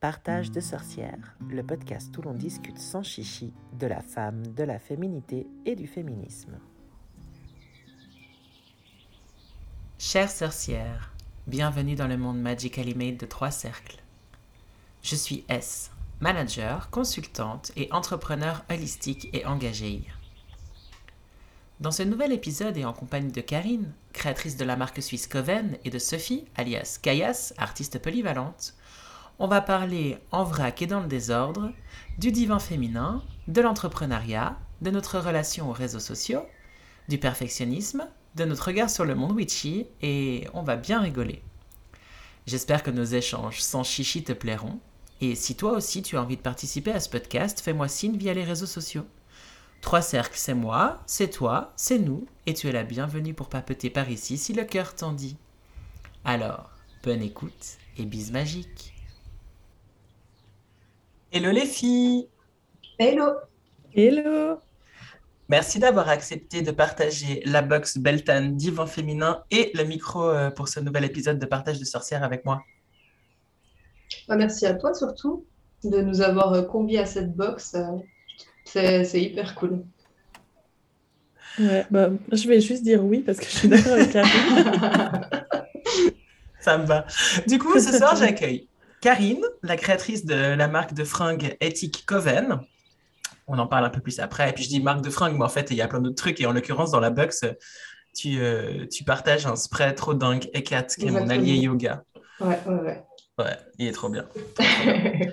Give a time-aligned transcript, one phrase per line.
[0.00, 4.78] Partage de sorcières, le podcast où l'on discute sans chichi de la femme, de la
[4.78, 6.56] féminité et du féminisme.
[9.98, 11.12] Chères sorcières,
[11.48, 13.98] bienvenue dans le monde magically made de trois cercles.
[15.02, 20.04] Je suis S, manager, consultante et entrepreneur holistique et engagée.
[21.80, 25.76] Dans ce nouvel épisode et en compagnie de Karine, créatrice de la marque suisse Coven,
[25.84, 28.74] et de Sophie, alias Kayas, artiste polyvalente,
[29.38, 31.72] on va parler en vrac et dans le désordre
[32.18, 36.44] du divin féminin, de l'entrepreneuriat, de notre relation aux réseaux sociaux,
[37.08, 41.42] du perfectionnisme, de notre regard sur le monde witchy et on va bien rigoler.
[42.46, 44.80] J'espère que nos échanges sans chichi te plairont.
[45.20, 48.34] Et si toi aussi tu as envie de participer à ce podcast, fais-moi signe via
[48.34, 49.06] les réseaux sociaux.
[49.80, 53.90] Trois cercles, c'est moi, c'est toi, c'est nous, et tu es la bienvenue pour papeter
[53.90, 55.36] par ici si le cœur t'en dit.
[56.24, 56.70] Alors,
[57.04, 58.97] bonne écoute et bise magique.
[61.30, 62.26] Hello les filles
[62.98, 63.34] Hello
[63.94, 64.60] Hello
[65.50, 70.68] Merci d'avoir accepté de partager la box Beltan Divan Féminin et le micro euh, pour
[70.68, 72.62] ce nouvel épisode de Partage de sorcières avec moi.
[74.26, 75.44] Bah, merci à toi surtout
[75.84, 77.74] de nous avoir euh, conviés à cette box.
[77.74, 79.84] Euh, c'est hyper cool.
[81.58, 84.30] Ouais, bah, je vais juste dire oui parce que je suis d'accord avec Karine.
[86.60, 87.04] Ça me va.
[87.46, 88.66] Du coup, ce soir, j'accueille
[89.00, 92.60] Karine, la créatrice de la marque de fringues éthique Coven.
[93.46, 94.50] On en parle un peu plus après.
[94.50, 96.16] Et puis je dis marque de fringues, mais en fait, il y a plein d'autres
[96.16, 96.40] trucs.
[96.40, 97.44] Et en l'occurrence, dans la box,
[98.14, 102.02] tu, euh, tu partages un spray trop dingue, Ekat, qui est mon allié yoga.
[102.40, 103.04] Ouais, ouais, ouais.
[103.38, 104.26] Ouais, il est trop bien.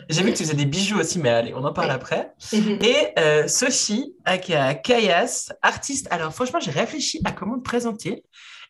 [0.09, 2.33] J'ai vu que tu faisais des bijoux aussi, mais allez, on en parle après.
[2.53, 6.07] Et euh, Sophie, aka Kayas, artiste.
[6.11, 8.23] Alors, franchement, j'ai réfléchi à comment te présenter.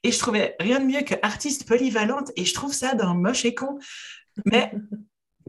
[0.03, 2.31] Et je trouvais rien de mieux que artiste polyvalente.
[2.37, 3.77] Et je trouve ça d'un moche et con.
[4.43, 4.71] Mais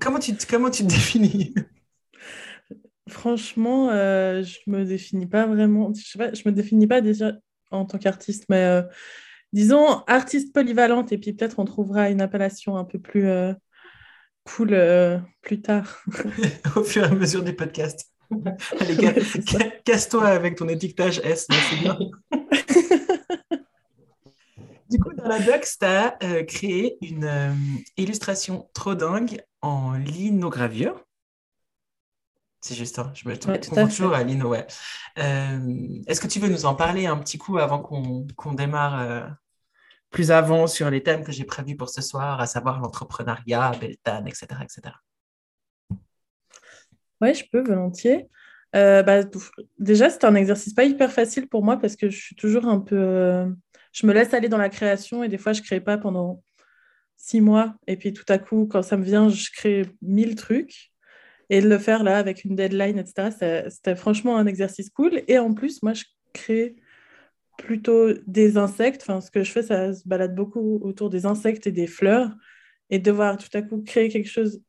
[0.01, 1.55] comment tu, comment tu te définis?
[3.09, 5.93] Franchement, euh, je me définis pas vraiment.
[5.95, 7.33] Je sais pas, je me définis pas déjà
[7.71, 8.83] en tant qu'artiste, mais euh,
[9.53, 11.13] disons artiste polyvalente.
[11.13, 13.53] Et puis peut-être on trouvera une appellation un peu plus euh,
[14.45, 16.03] cool euh, plus tard.
[16.77, 18.13] Au fur et à mesure des podcasts.
[18.81, 18.97] Allez,
[19.85, 21.99] casse-toi avec ton étiquetage S, c'est bien.
[24.89, 27.53] Du coup, dans la box, tu as euh, créé une euh,
[27.97, 31.05] illustration trop dingue en linogravure.
[32.61, 34.67] C'est juste, hein, je me trompe toujours à lino, ouais.
[35.19, 39.37] Euh, est-ce que tu veux nous en parler un petit coup avant qu'on démarre
[40.11, 44.25] plus avant sur les thèmes que j'ai prévus pour ce soir, à savoir l'entrepreneuriat, Beltan,
[44.27, 44.47] etc.
[44.63, 44.95] etc.
[47.21, 48.29] Oui, je peux volontiers.
[48.73, 49.23] Bah,
[49.79, 52.81] déjà, c'est un exercice pas hyper facile pour moi parce que je suis toujours un
[52.81, 53.47] peu
[53.97, 56.43] je me laisse aller dans la création et des fois, je crée pas pendant
[57.17, 57.75] six mois.
[57.87, 60.93] Et puis tout à coup, quand ça me vient, je crée mille trucs.
[61.49, 63.31] Et de le faire là avec une deadline, etc.,
[63.71, 65.23] c'était franchement un exercice cool.
[65.29, 66.77] Et en plus, moi, je crée
[67.57, 69.03] plutôt des insectes.
[69.03, 72.31] Enfin, ce que je fais, ça se balade beaucoup autour des insectes et des fleurs.
[72.91, 74.61] Et devoir tout à coup créer quelque chose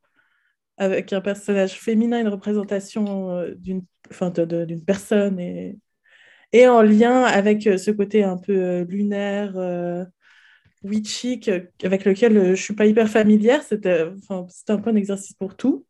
[0.78, 4.32] avec un personnage féminin, une représentation euh, d'une enfin,
[4.86, 5.78] personne et,
[6.54, 10.06] et en lien avec euh, ce côté un peu euh, lunaire, euh,
[10.84, 11.42] witchy,
[11.84, 13.64] avec lequel je ne suis pas hyper familière.
[13.64, 15.86] C'était un peu un exercice pour tout.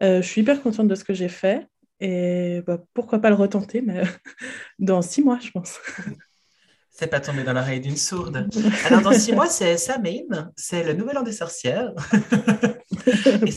[0.00, 1.66] je suis hyper contente de ce que j'ai fait.
[2.00, 4.02] Et bah, pourquoi pas le retenter, mais
[4.78, 5.80] dans six mois, je pense.
[7.00, 8.46] C'est pas tombé dans l'oreille d'une sourde.
[8.84, 11.94] Alors, dans six mois, c'est Samhain, c'est le nouvel an des sorcières.
[13.46, 13.50] Et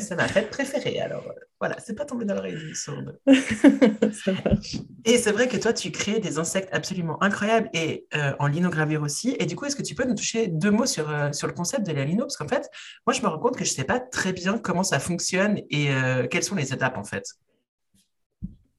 [0.00, 1.00] ça m'a fait préférer.
[1.00, 3.18] Alors, euh, voilà, c'est pas tombé dans l'oreille d'une sourde.
[4.12, 4.76] ça marche.
[5.06, 9.00] Et c'est vrai que toi, tu crées des insectes absolument incroyables et euh, en linogravure
[9.00, 9.34] aussi.
[9.40, 11.54] Et du coup, est-ce que tu peux nous toucher deux mots sur, euh, sur le
[11.54, 12.24] concept de la lino?
[12.24, 12.68] Parce qu'en fait,
[13.06, 15.88] moi, je me rends compte que je sais pas très bien comment ça fonctionne et
[16.30, 17.24] quelles sont les étapes, en fait.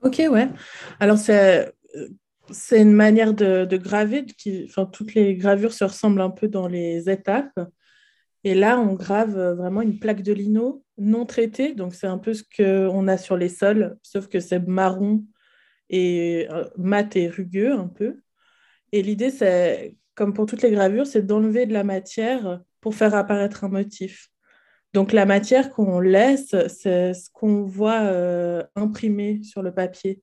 [0.03, 0.47] Ok, ouais.
[0.99, 1.73] Alors, c'est
[2.51, 4.25] c'est une manière de, graver.
[4.25, 7.59] Qui, enfin, toutes les gravures se ressemblent un peu dans les étapes.
[8.43, 11.73] Et là, on grave vraiment une plaque de lino non traitée.
[11.73, 15.25] Donc, c'est un peu ce qu'on a sur les sols, sauf que c'est marron
[15.89, 18.21] et euh, mat et rugueux un peu.
[18.91, 23.15] Et l'idée, c'est, comme pour toutes les gravures, c'est d'enlever de la matière pour faire
[23.15, 24.29] apparaître un motif.
[24.93, 30.21] Donc, la matière qu'on laisse, c'est ce qu'on voit euh, imprimé sur le papier.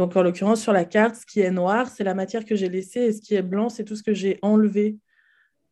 [0.00, 2.70] Donc, en l'occurrence, sur la carte, ce qui est noir, c'est la matière que j'ai
[2.70, 4.96] laissée et ce qui est blanc, c'est tout ce que j'ai enlevé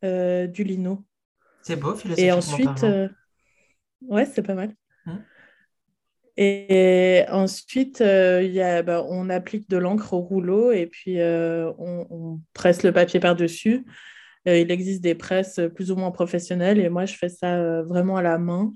[0.05, 1.03] euh, du lino.
[1.63, 3.09] C'est beau, Et ensuite, euh,
[4.01, 4.75] ouais, c'est pas mal.
[5.07, 5.23] Hein
[6.37, 12.05] et ensuite, euh, y a, bah, on applique de l'encre au rouleau et puis on,
[12.11, 13.83] on, presse le papier par-dessus.
[14.45, 18.21] il existe des presses plus ou moins professionnelles et moi, je fais ça vraiment à
[18.21, 18.71] la main.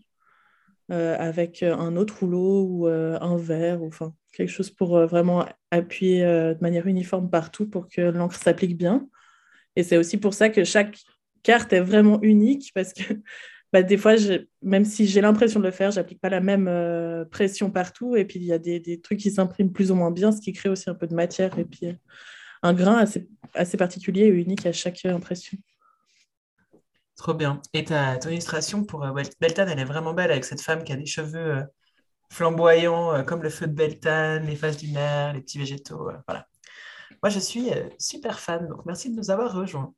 [0.89, 6.57] Avec un autre rouleau ou un verre, ou enfin quelque chose pour vraiment appuyer de
[6.61, 9.07] manière uniforme partout pour que l'encre s'applique bien.
[9.75, 10.97] Et c'est aussi pour ça que chaque
[11.43, 13.03] carte est vraiment unique parce que
[13.73, 14.15] bah, des fois,
[14.61, 18.15] même si j'ai l'impression de le faire, j'applique pas la même euh, pression partout.
[18.15, 20.53] Et puis, il y a des, trucs qui s'impriment plus ou moins bien, ce qui
[20.53, 21.93] crée aussi un peu de matière et puis euh,
[22.63, 25.57] un grain assez, assez particulier et unique à chaque impression.
[27.15, 27.61] Trop bien.
[27.73, 30.91] Et ta, ton illustration pour euh, Beltane, elle est vraiment belle avec cette femme qui
[30.91, 31.63] a des cheveux
[32.31, 36.09] flamboyants comme le feu de Beltane, les faces lunaires, les petits végétaux.
[36.27, 36.47] voilà.
[37.21, 37.69] Moi, je suis
[37.99, 39.93] super fan, donc merci de nous avoir rejoints.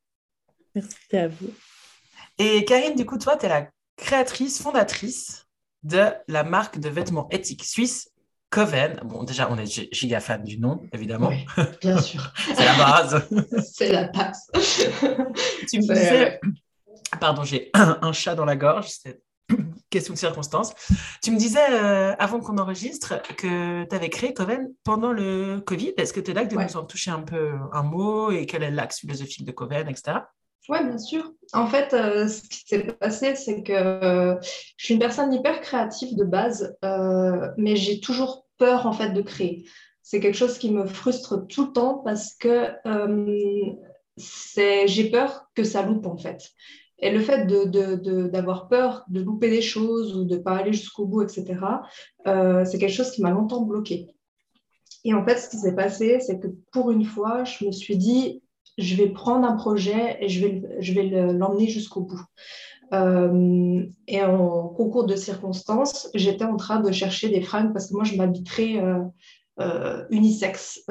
[0.75, 1.53] Merci à vous.
[2.38, 5.47] Et Karine, du coup, toi, tu es la créatrice, fondatrice
[5.83, 8.11] de la marque de vêtements éthiques suisse
[8.50, 9.00] Coven.
[9.06, 11.29] Bon, déjà, on est giga fan du nom, évidemment.
[11.29, 11.45] Oui,
[11.81, 12.33] bien sûr.
[12.56, 13.27] C'est la base.
[13.73, 14.50] C'est la base.
[14.53, 16.39] tu me disais...
[17.19, 18.88] Pardon, j'ai un, chat dans la gorge.
[18.89, 19.21] C'est
[19.89, 20.73] question de circonstance.
[21.21, 25.94] Tu me disais, euh, avant qu'on enregistre, que tu avais créé Coven pendant le Covid.
[25.97, 28.63] Est-ce que tu es là de nous en toucher un peu un mot et quel
[28.63, 30.19] est l'axe philosophique de Coven, etc.
[30.67, 31.31] Oui, bien sûr.
[31.53, 34.35] En fait, euh, ce qui s'est passé, c'est que euh,
[34.77, 36.75] je suis une personne hyper créative de base,
[37.57, 39.65] mais j'ai toujours peur en fait de créer.
[40.01, 42.71] C'est quelque chose qui me frustre tout le temps parce que
[44.18, 46.41] j'ai peur que ça loupe en fait.
[47.00, 51.06] Et le fait d'avoir peur de louper des choses ou de ne pas aller jusqu'au
[51.06, 51.56] bout, etc.,
[52.25, 54.07] c'est quelque chose qui m'a longtemps bloquée.
[55.03, 57.95] Et en fait, ce qui s'est passé, c'est que pour une fois, je me suis
[57.95, 58.42] dit,
[58.77, 62.21] je vais prendre un projet et je vais, je vais l'emmener jusqu'au bout.
[62.94, 67.94] Euh, et en concours de circonstances, j'étais en train de chercher des fringues parce que
[67.94, 69.03] moi, je m'habiterais euh, euh,
[70.10, 70.81] unisexe.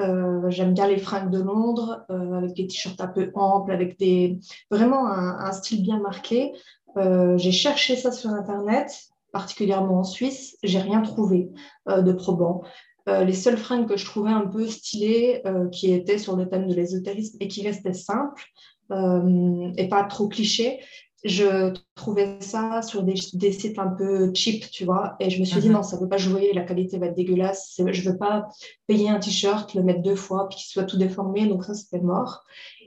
[0.48, 4.38] J'aime bien les fringues de Londres avec des t-shirts un peu amples, avec des,
[4.70, 6.52] vraiment un, style bien marqué.
[6.96, 8.90] J'ai cherché ça sur Internet,
[9.32, 10.56] particulièrement en Suisse.
[10.62, 11.50] J'ai rien trouvé
[11.86, 12.62] de probant.
[13.08, 16.48] Euh, les seules fringues que je trouvais un peu stylées, euh, qui étaient sur le
[16.48, 18.44] thème de l'ésotérisme et qui restaient simples
[18.92, 20.80] euh, et pas trop clichés,
[21.24, 25.16] je trouvais ça sur des, sites un peu cheap, tu vois.
[25.20, 25.76] Et je me suis dit, mhm.
[25.76, 27.74] non, ça ne peut pas jouer, la qualité va être dégueulasse.
[27.78, 28.46] Je ne veux pas
[28.86, 31.46] payer un t-shirt, le mettre deux fois, puis qu'il soit tout déformé.
[31.46, 32.44] Donc ça, c'était mort.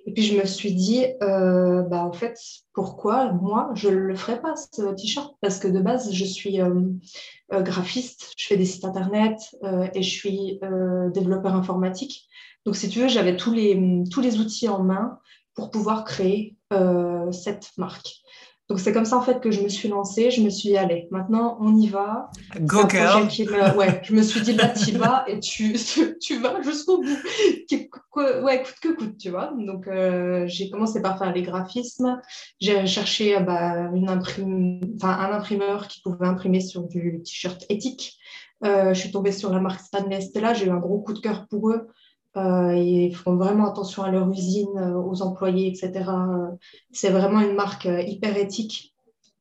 [0.07, 2.39] Et puis je me suis dit, euh, bah, en fait,
[2.74, 5.36] pourquoi moi, je ne le ferais pas, ce t-shirt?
[5.42, 6.81] Parce que de base, je suis euh,
[7.51, 9.38] euh, graphiste, je fais des sites internet
[9.94, 10.62] et je suis
[11.13, 12.25] développeur informatique.
[12.66, 15.19] Donc si tu veux, j'avais tous les, tous les outils en main
[15.56, 16.56] pour pouvoir créer
[17.31, 18.22] cette marque.
[18.69, 20.78] Donc c'est comme ça en fait que je me suis lancée, je me suis dit
[20.78, 22.30] allez, maintenant on y va.
[22.60, 23.28] Go girl.
[23.78, 25.78] Ouais, je me suis dit là tu vas et tu,
[26.22, 27.18] tu vas jusqu'au bout.
[28.18, 29.54] Ouais, coûte que coûte, tu vois.
[29.58, 32.19] Donc euh, j'ai commencé par faire les graphismes,
[32.60, 34.81] j'ai cherché bah, une imprime...
[34.96, 38.18] enfin, un imprimeur qui pouvait imprimer sur du t-shirt éthique.
[38.66, 41.19] Euh, je suis tombée sur la marque Stanley Stella, j'ai eu un gros coup de
[41.19, 41.88] cœur pour eux.
[42.36, 46.12] Euh, ils font vraiment attention à leur usine, euh, aux employés, etc.
[46.92, 48.96] C'est vraiment une marque euh, hyper éthique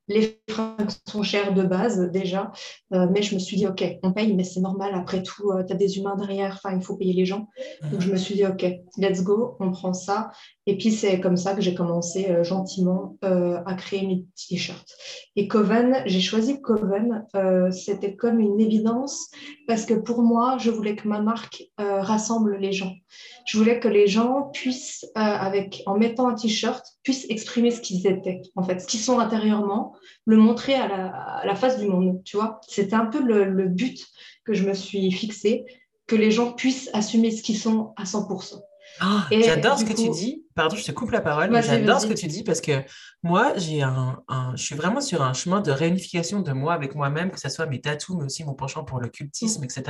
[0.08, 2.52] les fringues sont chères de base déjà,
[2.92, 5.64] euh, mais je me suis dit, OK, on paye, mais c'est normal, après tout, euh,
[5.64, 7.48] tu as des humains derrière, enfin, il faut payer les gens.
[7.90, 8.64] Donc je me suis dit, OK,
[8.98, 10.30] let's go, on prend ça.
[10.66, 14.88] Et puis c'est comme ça que j'ai commencé euh, gentiment à créer mes t-shirts.
[15.34, 17.26] Et Coven, j'ai choisi Coven,
[17.72, 19.30] c'était comme une évidence,
[19.66, 22.92] parce que pour moi, je voulais que ma marque rassemble les gens.
[23.46, 28.06] Je voulais que les gens puissent, avec, en mettant un t-shirt, puissent exprimer ce qu'ils
[28.06, 29.94] étaient, en fait, ce qu'ils sont intérieurement,
[30.24, 32.60] le montrer à la, face du monde, tu vois.
[32.66, 34.04] C'était un peu le, but
[34.44, 35.64] que je me suis fixé,
[36.06, 38.60] que les gens puissent assumer ce qu'ils sont à 100%.
[39.00, 40.45] Ah, j'adore ce que tu dis.
[40.56, 42.82] Pardon, je te coupe la parole, mais j'adore ce que tu dis parce que
[43.22, 44.22] moi, j'ai un,
[44.54, 47.66] je suis vraiment sur un chemin de réunification de moi avec moi-même, que ce soit
[47.66, 49.84] mes tatous, mais aussi mon penchant pour le cultisme, etc.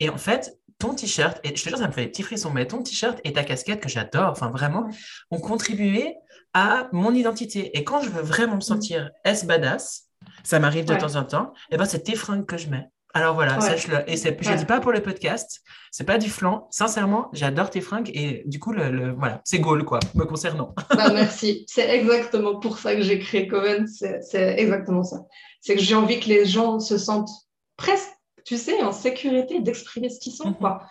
[0.00, 2.50] Et en fait, ton t-shirt, et je te jure, ça me fait des petits frissons,
[2.50, 4.88] mais ton t-shirt et ta casquette que j'adore, enfin vraiment,
[5.30, 6.14] ont contribué
[6.54, 7.76] à mon identité.
[7.76, 8.62] Et quand je veux vraiment me mm.
[8.62, 10.06] sentir S badass,
[10.44, 12.88] ça m'arrive de temps en temps, et ben c'est tes fringues que je mets.
[13.14, 14.08] Alors voilà, sache-le.
[14.08, 16.68] Et je ne dis pas pour le podcast, c'est pas du flan.
[16.70, 20.74] Sincèrement, j'adore tes fringues et du coup, le, voilà, c'est goal quoi, me concernant.
[20.96, 21.64] Bah, merci.
[21.68, 23.86] C'est exactement pour ça que j'ai créé Coven.
[23.86, 25.24] C'est exactement ça.
[25.60, 27.30] C'est que j'ai envie que les gens se sentent
[27.76, 28.10] presque,
[28.44, 30.50] tu sais, en sécurité d'exprimer ce qu'ils sont.
[30.50, 30.58] Mm-hmm.
[30.58, 30.82] quoi.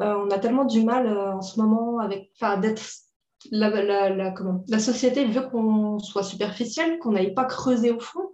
[0.00, 2.30] Euh, on a tellement du mal euh, en ce moment avec,
[2.60, 2.82] d'être
[3.50, 8.30] la, la, comment la société veut qu'on soit superficiel, qu'on n'aille pas creuser au fond.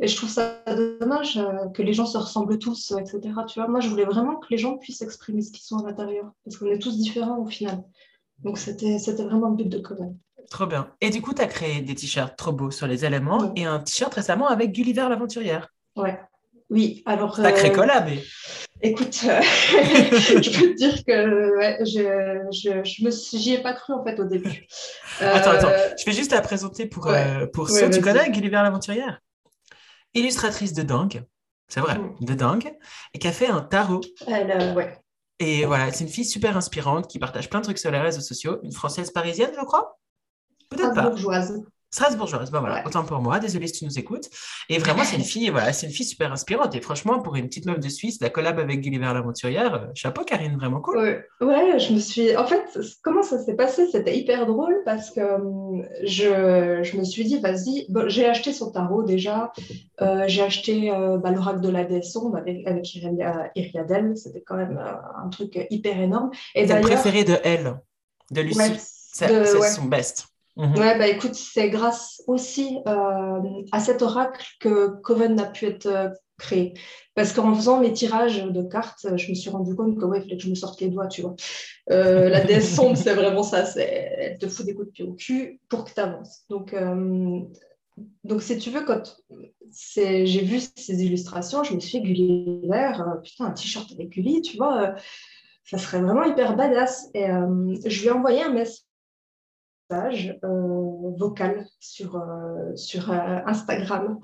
[0.00, 0.62] Et je trouve ça
[0.98, 3.20] dommage euh, que les gens se ressemblent tous, etc.
[3.46, 5.86] Tu vois, moi, je voulais vraiment que les gens puissent exprimer ce qu'ils sont à
[5.86, 7.82] l'intérieur, parce qu'on est tous différents au final.
[8.42, 10.16] Donc, c'était vraiment le but de Coven.
[10.48, 10.90] Trop bien.
[11.02, 13.78] Et du coup, tu as créé des t-shirts trop beaux sur les éléments et un
[13.78, 15.68] t-shirt récemment avec Gulliver l'aventurière.
[15.96, 16.18] Ouais.
[16.70, 17.36] Oui, alors.
[17.36, 18.08] Sacré collab.
[18.80, 23.92] Écoute, je peux te dire que ouais, je, je, je me j'y ai pas cru
[23.92, 24.66] en fait au début.
[25.20, 27.12] Attends, attends, je vais juste la présenter pour,
[27.52, 27.90] pour ceux.
[27.90, 29.20] tu connais Gulliver l'aventurière
[30.14, 31.24] Illustratrice de dingue,
[31.68, 32.16] c'est vrai, mm.
[32.20, 32.78] de dingue,
[33.14, 34.00] et qui a fait un tarot.
[34.26, 34.98] Elle, ouais.
[35.38, 38.20] Et voilà, c'est une fille super inspirante qui partage plein de trucs sur les réseaux
[38.20, 38.58] sociaux.
[38.62, 39.98] Une française parisienne, je crois?
[40.68, 41.08] Peut-être pas.
[41.08, 41.64] Bourgeoise.
[41.90, 44.30] Strasbourgeoise, ben voilà, autant pour moi, désolé si tu nous écoutes.
[44.68, 46.74] Et vraiment, c'est une fille, voilà, c'est une fille super inspirante.
[46.76, 50.22] Et franchement, pour une petite meuf de Suisse, la collab avec Gulliver l'aventurière, euh, chapeau
[50.22, 51.24] Karine, vraiment cool.
[51.40, 52.36] Ouais, je me suis.
[52.36, 52.62] En fait,
[53.02, 53.88] comment ça s'est passé?
[53.90, 58.52] C'était hyper drôle parce que hum, je, je me suis dit, vas-y, bon, j'ai acheté
[58.52, 59.52] son tarot déjà.
[60.00, 64.16] Euh, j'ai acheté euh, bah, l'oracle de la déesse avec, avec Iriadel.
[64.16, 66.30] C'était quand même un truc hyper énorme.
[66.54, 67.80] Et le préféré de elle,
[68.30, 68.78] de Lucie.
[69.12, 69.44] c'est
[69.74, 70.28] son best.
[70.60, 70.76] Mhm.
[70.76, 73.40] Ouais, bah écoute, c'est grâce aussi euh,
[73.72, 76.74] à cet oracle que Coven a pu être euh, créé.
[77.14, 80.22] Parce qu'en faisant mes tirages de cartes, je me suis rendu compte que ouais, il
[80.22, 81.34] fallait que je me sorte les doigts, tu vois.
[81.90, 83.64] Euh, la déesse sombre, c'est vraiment ça.
[83.78, 86.42] Elle te fout des coups de pied au cul pour que tu avances.
[86.50, 86.74] Donc,
[88.24, 89.16] donc, si tu veux, quand
[89.94, 92.92] j'ai vu ces illustrations, je me suis dit, Gulliver,
[93.24, 94.94] putain, un t-shirt avec Gulli, tu vois,
[95.64, 97.08] ça serait vraiment hyper badass.
[97.14, 98.84] Et je lui ai envoyé un message
[99.92, 104.20] euh, vocal sur, euh, sur euh, Instagram.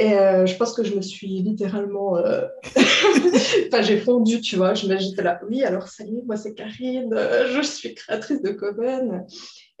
[0.00, 2.12] Et je pense que je me suis littéralement.
[2.76, 4.72] enfin, j'ai fondu, tu vois.
[4.72, 9.26] J'étais là, oui, alors salut, moi c'est Karine, je suis créatrice de Coven.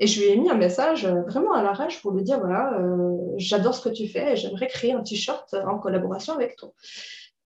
[0.00, 2.76] Et je lui ai mis un message vraiment à l'arrache pour lui dire voilà,
[3.36, 6.72] j'adore ce que tu fais j'aimerais créer un t-shirt en collaboration avec toi.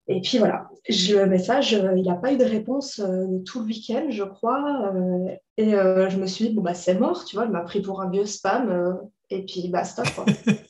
[0.07, 3.67] Et puis voilà, le message, euh, il n'a pas eu de réponse euh, tout le
[3.67, 4.91] week-end, je crois.
[5.59, 7.81] Euh, et je me suis dit, bon, bah, c'est mort, tu vois, il m'a pris
[7.81, 8.99] pour un vieux spam.
[9.29, 10.25] et puis, basta, quoi.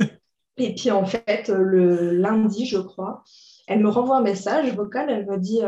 [0.58, 3.24] et puis, en fait, le lundi, je crois,
[3.68, 5.62] elle me renvoie un message vocal, elle me dit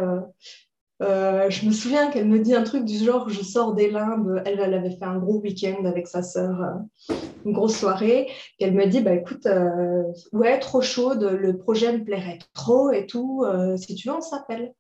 [1.02, 4.42] euh, je me souviens qu'elle me dit un truc du genre je sors des limbes.
[4.46, 8.30] Elle, elle avait fait un gros week-end avec sa sœur, euh, une grosse soirée.
[8.60, 12.92] Et elle me dit bah écoute, euh, ouais, trop chaude, le projet me plairait trop
[12.92, 13.46] et tout.
[13.78, 14.74] si tu veux, on s'appelle.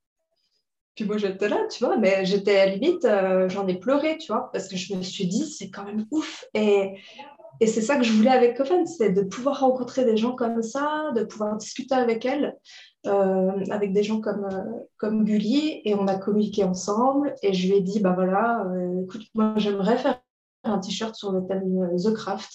[0.95, 3.07] Puis moi j'étais là, tu vois, mais j'étais à limite,
[3.49, 6.45] j'en ai pleuré, tu vois, parce que je me suis dit c'est quand même ouf.
[6.53, 6.93] Et,
[7.59, 10.61] et c'est ça que je voulais avec Coven, c'est de pouvoir rencontrer des gens comme
[10.61, 12.55] ça, de pouvoir discuter avec elles.
[13.07, 14.63] Euh, avec des gens comme, euh,
[14.97, 19.21] comme et on a communiqué ensemble et je lui ai dit, bah voilà, euh, écoute,
[19.35, 20.19] moi j'aimerais faire
[20.63, 22.49] un t-shirt sur le thème The Craft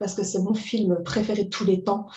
[0.00, 2.08] parce que c'est mon film préféré de tous les temps.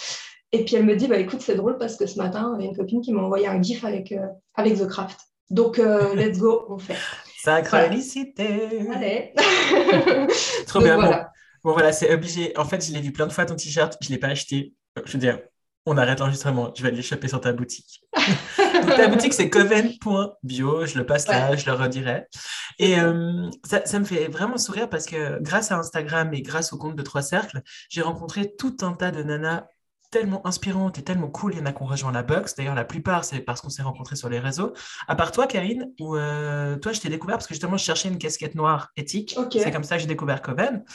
[0.51, 2.67] Et puis elle me dit, bah écoute, c'est drôle parce que ce matin, il y
[2.67, 4.15] a une copine qui m'a envoyé un gif avec,
[4.55, 5.19] avec The Craft.
[5.49, 6.97] Donc, let's go, on fait.
[7.43, 8.97] Sacralicité voilà.
[8.97, 9.33] Allez
[10.67, 10.99] Trop bien.
[10.99, 11.11] Bon.
[11.63, 12.57] bon, voilà, c'est obligé.
[12.57, 14.73] En fait, je l'ai vu plein de fois ton t-shirt, je ne l'ai pas acheté.
[15.05, 15.39] Je veux dire,
[15.85, 18.01] on arrête l'enregistrement, je vais aller choper sur ta boutique.
[18.97, 22.25] ta boutique, c'est coven.bio, je le passe là, je le redirai.
[22.79, 26.77] Et euh, ça, me fait vraiment sourire parce que grâce à Instagram et grâce au
[26.77, 29.65] compte de Trois Cercles, j'ai rencontré tout un tas de nanas
[30.15, 31.55] tellement inspirantes et tellement cool.
[31.55, 32.55] Il y en a qui ont rejoint la box.
[32.55, 34.73] D'ailleurs, la plupart, c'est parce qu'on s'est rencontrés sur les réseaux.
[35.09, 38.07] À part toi, Karine, où euh, toi, je t'ai découvert parce que justement, je cherchais
[38.07, 39.37] une casquette noire éthique.
[39.51, 40.85] C'est comme ça que j'ai découvert Coven.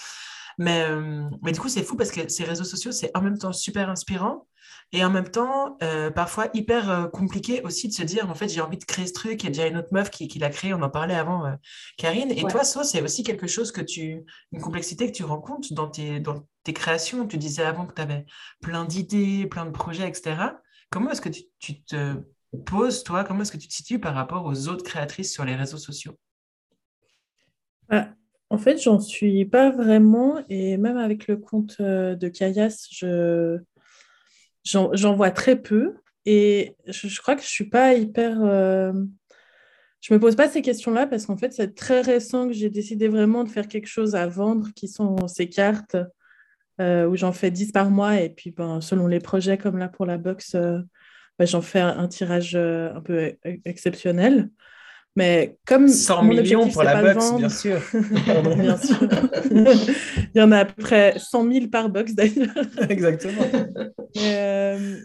[0.56, 3.36] Mais, euh, mais du coup, c'est fou parce que ces réseaux sociaux, c'est en même
[3.36, 4.46] temps super inspirant
[4.92, 8.48] et en même temps, euh, parfois hyper euh, compliqué aussi de se dire, en fait,
[8.48, 9.42] j'ai envie de créer ce truc.
[9.42, 11.52] Il y a déjà une autre meuf qui, l'a créé, on en parlait avant, euh,
[11.96, 12.32] Karine.
[12.32, 15.88] Et toi, ça, c'est aussi quelque chose que tu, une complexité que tu rencontres dans
[15.88, 17.24] tes, dans tes créations.
[17.28, 18.26] Tu disais avant que tu avais
[18.62, 20.34] plein d'idées, plein de projets, etc.
[20.90, 22.16] Comment est-ce que tu, tu, te
[22.66, 25.54] poses, toi, comment est-ce que tu te situes par rapport aux autres créatrices sur les
[25.54, 26.18] réseaux sociaux?
[27.88, 28.08] Bah,
[28.48, 30.42] En fait, j'en suis pas vraiment.
[30.48, 33.60] Et même avec le compte de Kayas, je
[34.64, 35.94] J'en vois très peu
[36.26, 38.38] et je, crois que je suis pas hyper.
[38.42, 38.92] Euh...
[40.00, 43.08] Je me pose pas ces questions-là parce qu'en fait, c'est très récent que j'ai décidé
[43.08, 45.96] vraiment de faire quelque chose à vendre qui sont ces cartes
[46.80, 49.88] euh, où j'en fais 10 par mois et puis ben, selon les projets comme là
[49.88, 50.78] pour la box, euh,
[51.38, 53.36] ben, j'en fais un, tirage un peu
[53.66, 54.50] exceptionnel.
[55.20, 57.78] Mais comme 100 millions pour la box, bien sûr.
[58.56, 58.96] bien sûr.
[59.50, 62.48] Il y en a à peu près 100 000 par box d'ailleurs.
[62.88, 63.44] Exactement.
[64.16, 64.96] Euh,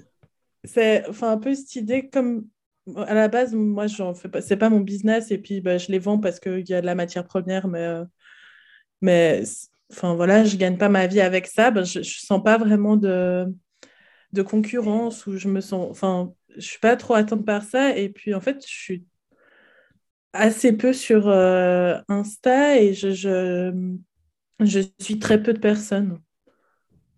[0.64, 2.48] c'est enfin, un peu cette idée comme
[2.96, 5.92] à la base, moi, j'en fais pas, c'est pas mon business et puis bah, je
[5.92, 8.06] les vends parce qu'il y a de la matière première, mais, euh,
[9.02, 9.44] mais
[9.92, 11.72] enfin voilà, je gagne pas ma vie avec ça.
[11.72, 13.54] Bah, je, je sens pas vraiment de,
[14.32, 18.08] de concurrence ou je me sens, enfin, je suis pas trop atteinte par ça et
[18.08, 19.06] puis en fait, je suis
[20.36, 23.12] assez peu sur euh, Insta et je,
[24.60, 26.20] je, suis très peu de personnes.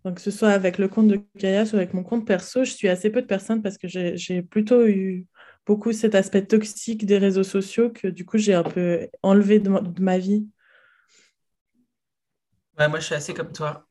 [0.06, 2.72] Donc, que ce soit avec le compte de Kaya ou avec mon compte perso, je
[2.72, 5.26] suis assez peu de personnes parce que j'ai plutôt eu
[5.66, 9.70] beaucoup cet aspect toxique des réseaux sociaux que du coup j'ai un peu enlevé de
[10.02, 10.48] ma, vie.
[12.78, 13.87] moi je suis assez comme toi.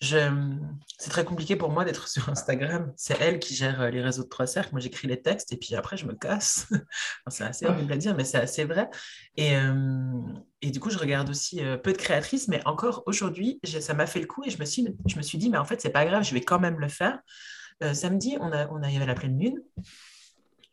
[0.00, 2.92] C'est très compliqué pour moi d'être sur Instagram.
[2.96, 4.70] C'est elle qui gère euh, les réseaux de trois cercles.
[4.72, 6.66] Moi, j'écris les textes et puis après, je me casse.
[7.28, 8.88] c'est assez horrible à dire, mais c'est assez vrai.
[9.36, 10.20] Et, euh,
[10.62, 14.20] du coup, je regarde aussi euh, peu de créatrices, mais encore aujourd'hui, ça m'a fait
[14.20, 16.04] le coup et je me suis, je me suis dit, mais en fait, c'est pas
[16.04, 17.18] grave, je vais quand même le faire.
[17.92, 19.58] samedi, on, a, on la pleine lune.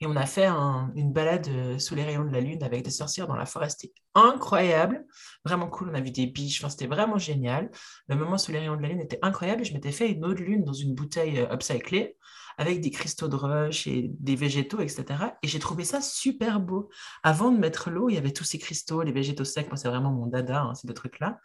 [0.01, 2.89] Et on a fait une balade euh, sous les rayons de la lune avec des
[2.89, 3.69] sorcières dans la forêt.
[3.69, 5.05] C'était incroyable,
[5.45, 5.91] vraiment cool.
[5.91, 7.69] On a vu des biches, c'était vraiment génial.
[8.07, 9.63] Le moment sous les rayons de la lune était incroyable.
[9.63, 12.17] Je m'étais fait une autre lune dans une bouteille euh, upcyclée
[12.57, 15.05] avec des cristaux de roche et des végétaux, etc.
[15.43, 16.89] Et j'ai trouvé ça super beau.
[17.21, 19.67] Avant de mettre l'eau, il y avait tous ces cristaux, les végétaux secs.
[19.67, 21.39] Moi, c'est vraiment mon dada, hein, ces deux trucs-là.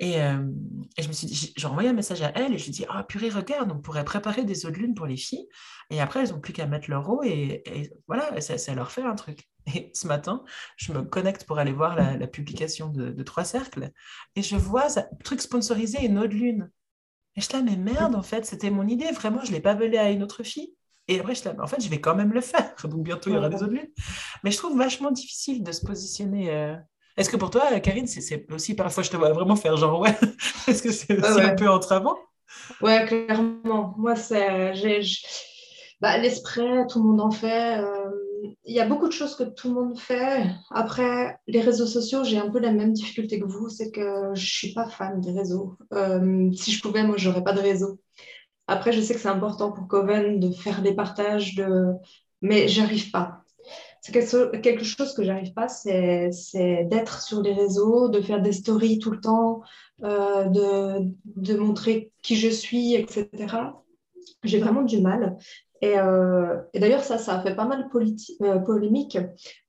[0.00, 0.46] Et, euh,
[0.96, 2.72] et, je me suis dit, j'ai envoyé un message à elle et je lui ai
[2.72, 5.48] dit, ah purée, regarde, on pourrait préparer des eaux de lune pour les filles.
[5.90, 7.62] Et après, elles n'ont plus qu'à mettre leur eau et,
[8.06, 9.48] voilà, ça, ça, leur fait un truc.
[9.74, 10.44] Et ce matin,
[10.76, 13.90] je me connecte pour aller voir la, publication de, Trois Cercles
[14.34, 16.70] et je vois ça, truc sponsorisé, une eau de lune.
[17.36, 19.10] Et je là, mais merde, en fait, c'était mon idée.
[19.12, 20.74] Vraiment, je ne l'ai pas volé à une autre fille.
[21.06, 22.74] Et après, je là, en fait, je vais quand même le faire.
[22.84, 23.90] Donc bientôt, il y aura des eaux de lune.
[24.44, 26.50] Mais je trouve vachement difficile de se positionner.
[26.50, 26.76] Euh,
[27.18, 30.16] est-ce que pour toi, Karine, c'est aussi parfois, je te vois vraiment faire genre, ouais,
[30.68, 32.16] est-ce que c'est un peu entravant
[32.80, 33.94] Ouais, clairement.
[33.98, 34.72] Moi, c'est.
[36.00, 37.78] Bah, L'esprit, tout le monde en fait.
[37.78, 38.10] Euh,
[38.64, 40.44] il y a beaucoup de choses que tout le monde fait.
[40.70, 44.40] Après, les réseaux sociaux, j'ai un peu la même difficulté que vous, c'est que je
[44.40, 45.76] ne suis pas fan des réseaux.
[45.92, 47.98] Euh, si je pouvais, moi, je n'aurais pas de réseau.
[48.68, 51.94] Après, je sais que c'est important pour Coven de faire des partages, de...
[52.42, 53.42] mais j'arrive pas
[54.00, 56.30] c'est quelque chose que j'arrive pas, c'est
[56.84, 59.62] d'être sur les réseaux, de faire des stories tout le temps,
[60.04, 63.28] euh, de, de, montrer qui je suis, etc.
[64.44, 65.36] J'ai vraiment du mal.
[65.80, 67.88] Et, euh, et d'ailleurs, ça, ça a fait pas mal
[68.42, 69.18] euh, polémique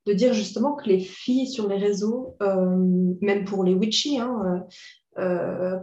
[0.06, 2.36] de dire justement que les filles sur les réseaux,
[3.22, 4.60] même pour les witchy, hein, euh,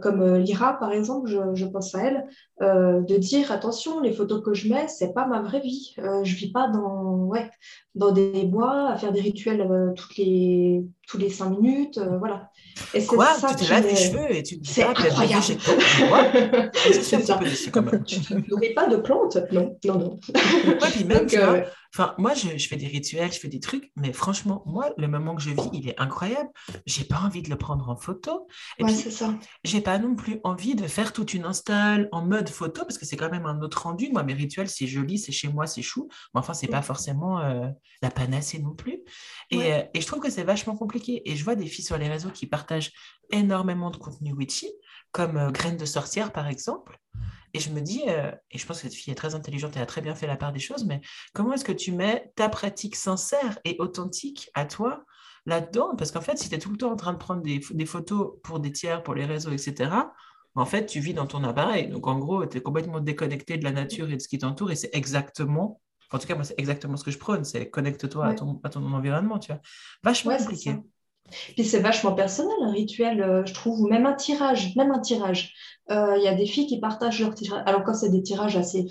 [0.01, 2.25] comme euh, Lyra par exemple, je, pense à elle,
[2.61, 5.95] euh, de dire attention, les photos que je mets, c'est pas ma vraie vie.
[5.97, 7.49] je vis pas dans, ouais,
[7.95, 12.51] dans des bois à faire des rituels toutes les, tous les cinq minutes, voilà.
[12.93, 13.33] Et c'est Quoi?
[13.33, 15.43] ça Tu te laves les cheveux et tu te dis c'est incroyable.
[16.73, 18.03] c'est un peu déçu quand même.
[18.07, 19.37] Tu n'aurais pas de plantes?
[19.51, 20.19] Non, non, non.
[20.35, 23.59] Ouais, puis même, tu vois, Enfin, moi, je, je, fais des rituels, je fais des
[23.59, 26.49] trucs, mais franchement, moi, le moment que je vis, il est incroyable.
[26.85, 28.47] J'ai pas envie de le prendre en photo.
[28.77, 29.33] Et ouais, c'est ça.
[29.63, 33.05] J'ai pas non plus envie de faire toute une install en mode photo parce que
[33.05, 34.09] c'est quand même un autre rendu.
[34.11, 36.07] Moi, mes rituels, c'est joli, c'est chez moi, c'est chou.
[36.33, 37.67] Mais enfin, c'est pas forcément euh,
[38.01, 38.99] la panacée non plus.
[39.49, 41.29] Et, euh, et je trouve que c'est vachement compliqué.
[41.29, 42.91] Et je vois des filles sur les réseaux qui partagent
[43.31, 44.71] énormément de contenu witchy,
[45.11, 46.99] comme euh, Graines de sorcière, par exemple.
[47.53, 49.79] Et je me dis, euh, et je pense que cette fille est très intelligente et
[49.79, 51.01] a très bien fait la part des choses, mais
[51.33, 55.03] comment est-ce que tu mets ta pratique sincère et authentique à toi
[55.45, 55.95] là-dedans?
[55.95, 58.33] Parce qu'en fait, si tu es tout le temps en train de prendre des, photos
[58.43, 59.91] pour des tiers, pour les réseaux, etc.,
[60.55, 61.87] en fait, tu vis dans ton appareil.
[61.87, 64.71] Donc, en gros, tu es complètement déconnecté de la nature et de ce qui t'entoure.
[64.71, 65.81] Et c'est exactement,
[66.11, 68.69] en tout cas, moi, c'est exactement ce que je prône c'est connecte-toi à, ton, à
[68.69, 69.61] ton environnement, tu vois.
[70.03, 70.75] Vachement compliqué.
[71.55, 74.99] Puis c'est vachement personnel, un rituel, euh, je trouve, ou même un tirage, même un
[74.99, 75.53] tirage.
[75.91, 77.63] Euh, il y a des filles qui partagent leurs tirages.
[77.65, 78.87] Alors quand c'est des tirages assez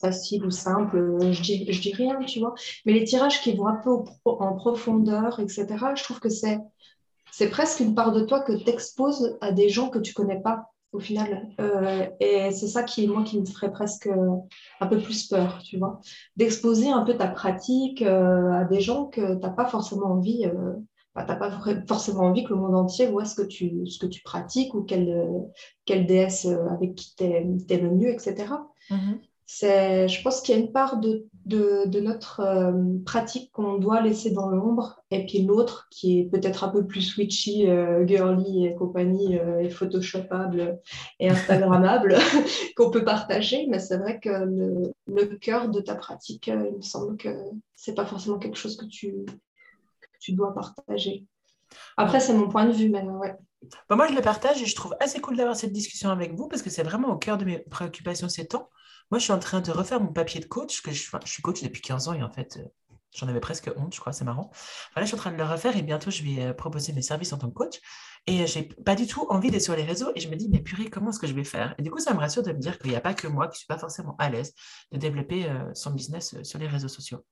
[0.00, 2.54] faciles ou simples, euh, je dis, je dis rien, tu vois.
[2.86, 3.90] Mais les tirages qui vont un peu
[4.24, 6.58] en profondeur, etc., je trouve que c'est,
[7.30, 10.40] c'est presque une part de toi que tu exposes à des gens que tu connais
[10.40, 11.48] pas au final.
[12.20, 14.08] et c'est ça qui, moi, qui me ferait presque
[14.80, 16.00] un peu plus peur, tu vois.
[16.36, 20.46] D'exposer un peu ta pratique à des gens que tu n'as pas forcément envie
[21.16, 21.50] bah, tu n'as pas
[21.88, 24.82] forcément envie que le monde entier voit ce que tu, ce que tu pratiques ou
[24.82, 25.30] quelle,
[25.86, 28.34] quelle déesse euh, avec qui tu es, le mieux, etc.
[28.90, 29.18] Mm-hmm.
[29.46, 32.72] C'est, je pense qu'il y a une part de, de, notre euh,
[33.04, 37.02] pratique qu'on doit laisser dans l'ombre, et puis l'autre qui est peut-être un peu plus
[37.02, 40.80] switchy, euh, girly et compagnie, et photoshopable
[41.20, 42.16] et instagrammable,
[42.76, 43.66] qu'on peut partager.
[43.68, 47.28] Mais c'est vrai que le, le cœur de ta pratique, il me semble que
[47.74, 49.24] c'est pas forcément quelque chose que tu,
[50.20, 51.24] tu dois partager.
[51.96, 53.34] Après, c'est mon point de vue, mais ouais.
[53.88, 56.48] Bah, moi, je le partage et je trouve assez cool d'avoir cette discussion avec vous
[56.48, 58.70] parce que c'est vraiment au cœur de mes préoccupations ces temps.
[59.10, 61.42] Moi, je suis en train de refaire mon papier de coach, que je, je suis
[61.42, 62.68] coach depuis 15 ans et en fait, euh,
[63.14, 64.50] j'en avais presque honte, je crois, c'est marrant.
[64.94, 67.02] Voilà, je suis en train de le refaire et bientôt, je vais euh, proposer mes
[67.02, 67.80] services en tant que coach.
[68.28, 70.58] Et j'ai pas du tout envie d'être sur les réseaux et je me dis, mais
[70.58, 71.76] purée, comment est-ce que je vais faire?
[71.78, 73.46] Et du coup, ça me rassure de me dire qu'il n'y a pas que moi
[73.46, 74.52] qui ne suis pas forcément à l'aise
[74.90, 77.24] de développer euh, son business euh, sur les réseaux sociaux.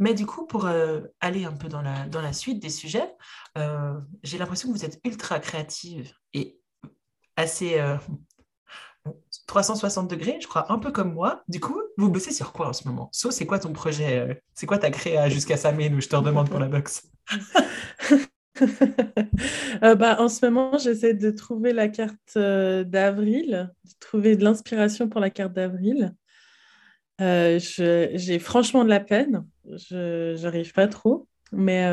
[0.00, 3.14] Mais du coup, pour euh, aller un peu dans la, dans la suite des sujets,
[4.22, 6.58] j'ai l'impression que vous êtes ultra créative et
[7.36, 7.80] assez
[9.46, 11.42] 360 degrés, je crois, un peu comme moi.
[11.48, 13.08] Du coup, vous bossez sur quoi en ce moment?
[13.12, 16.16] So, c'est quoi ton projet euh, C'est quoi ta créa jusqu'à Samine où je te
[16.16, 17.08] redemande pour la boxe?
[19.82, 24.44] Euh, bah, En ce moment, j'essaie de trouver la carte euh, d'avril, de trouver de
[24.44, 26.14] l'inspiration pour la carte d'avril.
[27.18, 31.84] j'ai franchement de la peine, je n'arrive pas trop, mais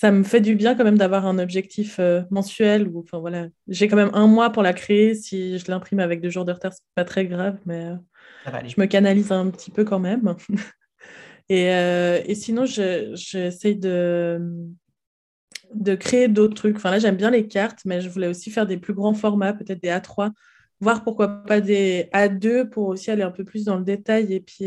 [0.00, 2.86] ça me fait du bien quand même d'avoir un objectif euh, mensuel.
[2.86, 3.48] Ou, enfin, voilà.
[3.66, 5.16] J'ai quand même un mois pour la créer.
[5.16, 8.80] Si je l'imprime avec deux jours de retard, c'est pas très grave, mais euh, je
[8.80, 10.36] me canalise un petit peu quand même.
[11.48, 14.40] et, euh, et, sinon, j'essaye de,
[15.74, 16.76] de créer d'autres trucs.
[16.76, 19.52] Enfin, là, j'aime bien les cartes, mais je voulais aussi faire des plus grands formats,
[19.52, 20.30] peut-être des A3,
[20.78, 24.32] voire pourquoi pas des A2 pour aussi aller un peu plus dans le détail.
[24.32, 24.66] Et puis,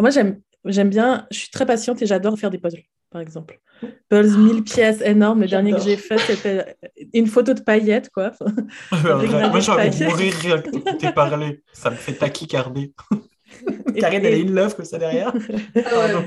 [0.00, 3.60] moi, j'aime bien, je suis très patiente et j'adore faire des puzzles, par exemple.
[4.08, 5.42] Pulse 1000 pièces énormes.
[5.42, 6.76] Le dernier que j'ai fait, c'était
[7.12, 8.32] une photo de paillettes, quoi.
[8.92, 11.62] moi, j'ai envie de mourir rien que t'es parlé.
[11.72, 12.92] Ça me fait taquicarder.
[14.00, 15.32] Karine, elle est une love comme ça derrière.
[15.76, 16.18] Ah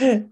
[0.00, 0.24] ouais.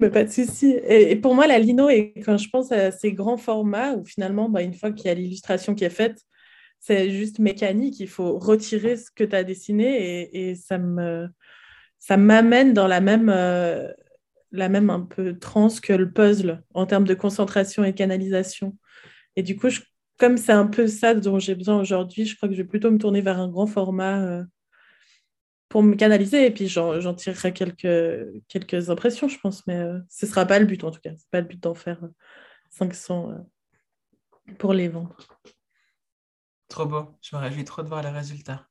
[0.00, 0.76] Mais pas de souci.
[0.88, 4.48] Et, pour moi, la lino, et quand je pense à ces grands formats où finalement,
[4.48, 6.18] bah, une fois qu'il y a l'illustration qui est faite,
[6.80, 8.00] c'est juste mécanique.
[8.00, 11.28] Il faut retirer ce que tu as dessiné et, et ça me
[11.98, 13.92] ça m'amène dans la même euh,
[14.52, 18.76] la même un peu trans que le puzzle en termes de concentration et canalisation.
[19.36, 19.68] Et du coup,
[20.18, 22.90] comme c'est un peu ça dont j'ai besoin aujourd'hui, je crois que je vais plutôt
[22.90, 24.44] me tourner vers un grand format euh,
[25.68, 26.46] pour me canaliser.
[26.46, 29.66] Et puis, j'en tirerai quelques, quelques impressions, je pense.
[29.66, 31.10] Mais euh, ce ne sera pas le but, en tout cas.
[31.10, 32.00] Ce n'est pas le but d'en faire
[32.70, 35.16] 500 euh, pour les vendre.
[36.68, 37.14] Trop beau.
[37.20, 38.66] Je me réjouis trop de voir les résultats.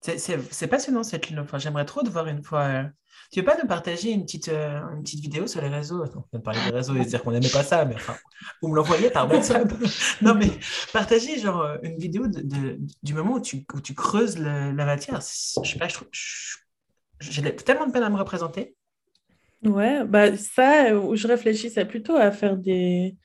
[0.00, 1.40] C'est passionnant cette ligne.
[1.40, 2.62] Enfin, J'aimerais trop te voir une fois.
[2.62, 2.84] Euh.
[3.32, 6.02] Tu veux pas nous partager une petite, euh, une petite vidéo sur les réseaux?
[6.02, 8.16] Attends, on vient de parler des réseaux et dire qu'on n'aimait pas ça, mais enfin,
[8.62, 9.70] vous me l'envoyez par WhatsApp.
[10.22, 10.50] non, mais
[10.92, 15.20] partager genre euh, une vidéo de, du moment où tu, où tu creuses la matière.
[15.20, 15.88] Je sais pas,
[17.20, 18.76] j'ai tellement de peine à me représenter.
[19.64, 23.16] Ouais, bah ça, où je réfléchissais plutôt à faire des,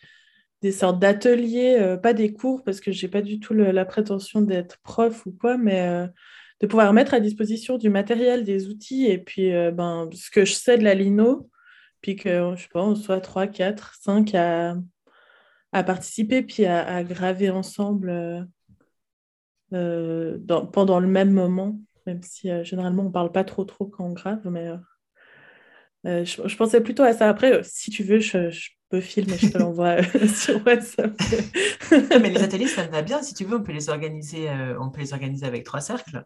[0.64, 4.80] des sortes d'ateliers, pas des cours, parce que j'ai pas du tout la prétention d'être
[4.82, 6.10] prof ou quoi, mais
[6.63, 10.45] de pouvoir mettre à disposition du matériel, des outils, et puis euh, ben, ce que
[10.45, 11.49] je sais de la lino,
[11.99, 14.78] puis que, je sais pas, on soit 3, 4, 5 à,
[15.73, 18.41] à participer, puis à, graver ensemble euh,
[19.73, 24.06] euh, dans, pendant le même moment, même si généralement on parle pas trop trop quand
[24.06, 24.69] on grave, mais
[26.06, 27.28] je, pensais plutôt à ça.
[27.28, 30.02] Après, si tu veux, je, je peux filmer, je te l'envoie
[30.34, 31.12] sur WhatsApp.
[31.91, 33.21] mais les ateliers, ça me va bien.
[33.21, 34.47] Si tu veux, on peut les organiser,
[34.80, 36.23] on peut les organiser avec trois cercles.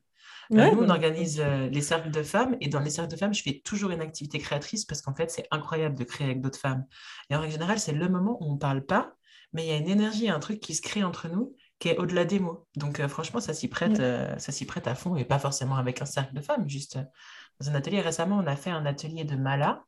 [0.53, 3.33] Euh, nous, on organise euh, les cercles de femmes et dans les cercles de femmes,
[3.33, 6.59] je fais toujours une activité créatrice parce qu'en fait, c'est incroyable de créer avec d'autres
[6.59, 6.85] femmes.
[7.29, 9.13] Et en règle générale, c'est le moment où on ne parle pas,
[9.53, 11.97] mais il y a une énergie, un truc qui se crée entre nous qui est
[11.99, 12.65] au-delà des mots.
[12.75, 16.01] Donc, euh, franchement, ça s'y prête, ça s'y prête à fond et pas forcément avec
[16.01, 16.97] un cercle de femmes, juste
[17.59, 18.01] dans un atelier.
[18.01, 19.83] Récemment, on a fait un atelier de mala.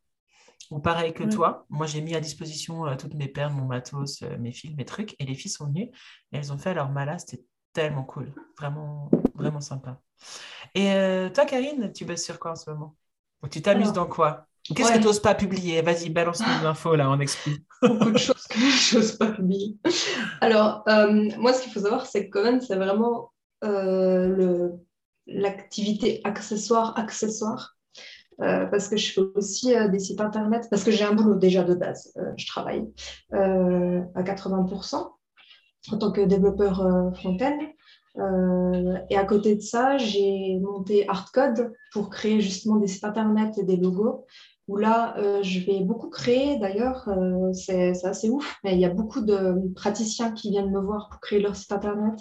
[0.70, 4.52] Ou pareil que toi, moi j'ai mis à disposition toutes mes perles, mon matos, mes
[4.52, 5.90] fils, mes trucs, et les filles sont venues
[6.32, 7.44] et elles ont fait leur mala, c'était
[7.74, 10.00] tellement cool, vraiment, vraiment sympa.
[10.76, 12.96] Et euh, toi, Karine, tu bosses sur quoi en ce moment?
[13.44, 14.48] Ou tu t'amuses dans quoi?
[14.64, 15.82] Qu'est-ce que tu n'oses pas publier?
[15.82, 17.64] Vas-y, balance-nous l'info là, on explique.
[17.82, 19.78] Beaucoup de choses que je n'ose pas publier.
[20.42, 23.32] Alors, euh, moi, ce qu'il faut savoir, c'est que Coven, c'est vraiment
[23.64, 24.70] euh,
[25.26, 27.78] l'activité accessoire, accessoire.
[28.38, 31.74] parce que je fais aussi des sites internet, parce que j'ai un boulot déjà de
[31.74, 32.14] base.
[32.38, 32.86] je travaille
[33.32, 35.12] à 80%
[35.92, 36.78] en tant que développeur
[37.16, 37.58] front-end.
[38.18, 43.58] Euh, et à côté de ça, j'ai monté Artcode pour créer justement des sites internet
[43.58, 44.26] et des logos.
[44.68, 46.60] Où là, euh, je vais beaucoup créer.
[46.60, 50.80] D'ailleurs, euh, c'est assez ouf, mais il y a beaucoup de praticiens qui viennent me
[50.80, 52.20] voir pour créer leur site internet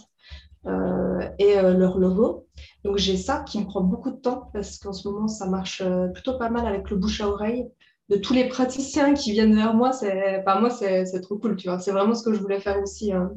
[1.38, 2.46] et leur logo.
[2.85, 5.83] Donc j'ai ça qui me prend beaucoup de temps parce qu'en ce moment, ça marche
[6.12, 7.66] plutôt pas mal avec le bouche à oreille
[8.11, 9.92] de tous les praticiens qui viennent vers moi.
[9.92, 11.79] C'est, moi, c'est trop cool, tu vois.
[11.79, 13.12] C'est vraiment ce que je voulais faire aussi.
[13.12, 13.31] Hein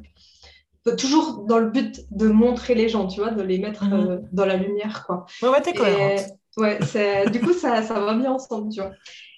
[0.98, 3.94] toujours dans le but de montrer les gens, tu vois, de les mettre mhm.
[3.94, 5.26] euh, dans la lumière, quoi.
[5.42, 6.22] Ouais, ouais, t'es cohérente.
[6.58, 6.80] Ouais,
[7.32, 8.92] du coup, ça, ça va bien ensemble, tu vois.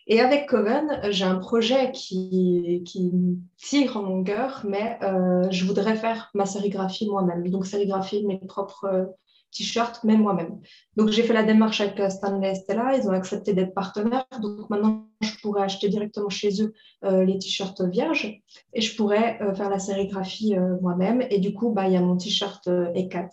[0.07, 3.11] Et avec Coven, j'ai un projet qui, qui
[3.57, 7.47] tire en mon cœur, mais euh, je voudrais faire ma sérigraphie moi-même.
[7.49, 9.05] Donc, sérigraphie, mes propres euh,
[9.51, 10.59] t-shirts, même moi-même.
[10.97, 12.97] Donc, j'ai fait la démarche avec Stanley et Stella.
[12.97, 14.25] Ils ont accepté d'être partenaires.
[14.41, 18.41] Donc, maintenant, je pourrais acheter directement chez eux les t-shirts vierges
[18.73, 21.25] et je pourrais faire la sérigraphie moi-même.
[21.29, 23.29] Et du coup, bah, il y a mon t-shirt E4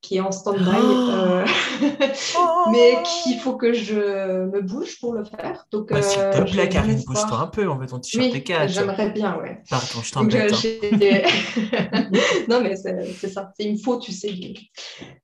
[0.00, 1.44] qui est en stand-by, euh,
[2.38, 5.66] oh mais qu'il faut que je me bouge pour le faire.
[5.70, 8.44] Donc, bah, S'il te euh, plaît, Karine, bouge-toi un peu, on veut ton t-shirt oui,
[8.68, 9.62] J'aimerais bien, ouais.
[9.68, 10.52] Pardon, je t'embête.
[10.52, 12.08] Hein.
[12.48, 14.32] non, mais c'est ça, il me faut, tu sais.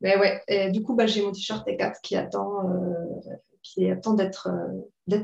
[0.02, 3.30] Mais ouais, et du coup, bah, j'ai mon t-shirt E4 qui attend, euh,
[3.74, 4.48] qui attend d'être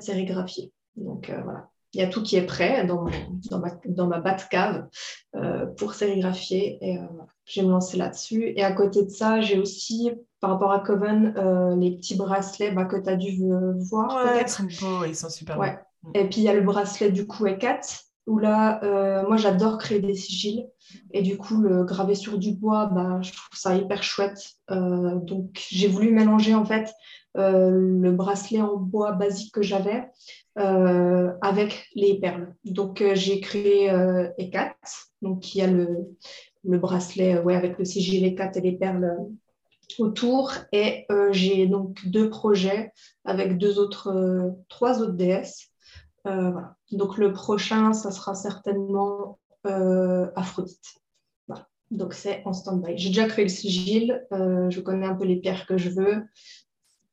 [0.01, 0.73] sérigraphié.
[0.97, 3.07] Donc voilà il y a tout qui est prêt dans,
[3.51, 4.89] dans ma, dans ma cave
[5.35, 6.79] euh, pour sérigraphier.
[6.81, 7.03] Et euh,
[7.45, 8.53] je vais me lancer là-dessus.
[8.57, 12.71] Et à côté de ça, j'ai aussi, par rapport à Coven, euh, les petits bracelets
[12.71, 13.53] bah, que tu as dû
[13.91, 14.25] voir.
[14.25, 15.79] Ouais, ils sont beaux, ils sont super ouais.
[16.03, 16.11] beaux.
[16.15, 18.81] Et puis, il y a le bracelet du coup E4, où là,
[19.27, 20.67] moi, j'adore créer des sigils.
[21.13, 24.57] Et du coup, le graver sur du bois, bah, je trouve ça hyper chouette.
[24.69, 26.93] donc, j'ai voulu mélanger en fait
[27.35, 30.05] le bracelet en bois basique que j'avais
[30.59, 32.55] euh, avec les perles.
[32.65, 34.75] Donc, euh, j'ai créé euh, E4,
[35.23, 36.15] donc qui a le,
[36.65, 39.17] le bracelet ouais, avec le sigil E4 et les perles
[39.99, 40.53] autour.
[40.73, 42.93] Et j'ai donc deux projets
[43.25, 45.72] avec deux autres, trois autres déesses.
[46.25, 46.77] Voilà.
[46.93, 51.01] Donc, le prochain, ça sera certainement Aphrodite.
[51.49, 51.67] Voilà.
[51.91, 52.99] Donc, c'est en stand-by.
[52.99, 56.25] J'ai déjà créé le sigil, je connais un peu les pierres que je veux.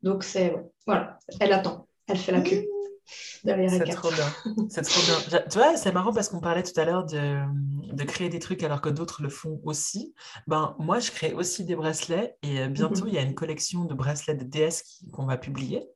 [0.01, 2.65] Donc, c'est, voilà, elle attend, elle fait la queue.
[3.11, 4.25] C'est trop bien.
[4.69, 5.41] C'est trop bien.
[5.49, 7.39] Tu vois, c'est marrant parce qu'on parlait tout à l'heure de,
[7.93, 10.13] de, créer des trucs alors que d'autres le font aussi.
[10.47, 13.07] Ben, moi, je crée aussi des bracelets et euh, bientôt, mhm.
[13.07, 15.87] il y a une collection de bracelets de DS qu'on va publier.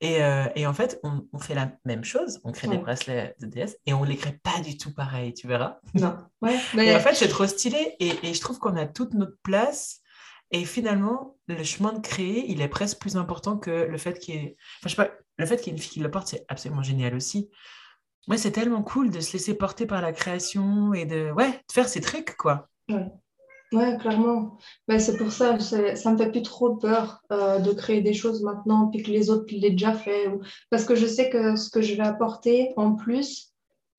[0.00, 2.40] Et, euh, et, en fait, on, on, fait la même chose.
[2.44, 5.46] On crée des bracelets de DS et on les crée pas du tout pareil, tu
[5.46, 5.78] verras.
[5.94, 6.18] Non.
[6.42, 6.94] Ouais, mais...
[6.94, 10.00] en fait, c'est trop stylé et, et je trouve qu'on a toute notre place.
[10.50, 14.34] Et finalement, le chemin de créer, il est presque plus important que le fait qu'il
[14.34, 14.56] y ait...
[14.80, 16.44] Enfin, je sais pas, le fait qu'il y ait une fille qui le porte, c'est
[16.48, 17.50] absolument génial aussi.
[18.28, 21.72] Moi, c'est tellement cool de se laisser porter par la création et de, ouais, de
[21.72, 22.68] faire ces trucs, quoi.
[22.88, 23.06] Ouais,
[23.74, 24.58] ouais clairement.
[24.88, 28.42] Mais c'est pour ça, ça me fait plus trop peur euh, de créer des choses
[28.42, 30.30] maintenant, puis que les autres l'aient déjà fait.
[30.70, 33.52] Parce que je sais que ce que je vais apporter en plus,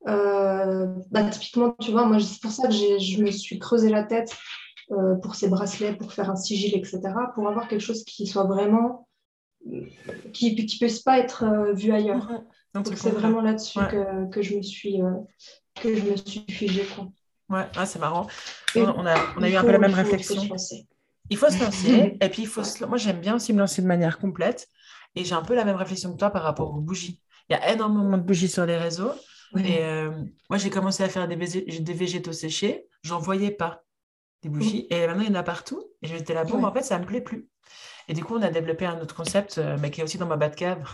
[0.08, 4.04] euh, bah, typiquement, tu vois, moi, c'est pour ça que je me suis creusé la
[4.04, 4.36] tête
[4.92, 7.02] euh, pour ces bracelets, pour faire un sigil, etc.,
[7.34, 9.08] pour avoir quelque chose qui soit vraiment
[10.32, 12.30] qui ne puisse pas être vu ailleurs.
[12.76, 15.00] Donc c'est vraiment là-dessus que, que, je me suis
[15.74, 16.86] que je me suis figée.
[16.96, 17.08] Quoi.
[17.50, 18.28] Ouais, ah, c'est marrant.
[18.76, 20.42] on a, on a eu un peu la même réflexion.
[21.30, 22.18] Il faut se lancer.
[22.22, 24.68] et puis, il faut moi, j'aime bien aussi me lancer de manière complète.
[25.16, 27.22] Et j'ai un peu la même réflexion que toi par rapport aux bougies.
[27.50, 29.14] Il y a énormément de bougies sur les réseaux.
[29.58, 30.12] Et euh,
[30.50, 32.88] moi, j'ai commencé à faire des, des végétaux séchés.
[33.04, 33.84] J'en voyais pas
[34.42, 34.88] des bougies.
[34.90, 35.84] Et maintenant, il y en a partout.
[36.02, 37.48] Et j'étais là, bon, en fait, ça me plaît plus.
[38.08, 40.28] Et du coup, on a développé un autre concept, euh, mais qui est aussi dans
[40.28, 40.86] ma Batcave,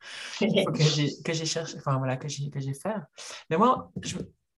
[0.40, 2.96] que j'ai cherché, enfin voilà, que j'ai fait.
[3.50, 3.90] Mais moi,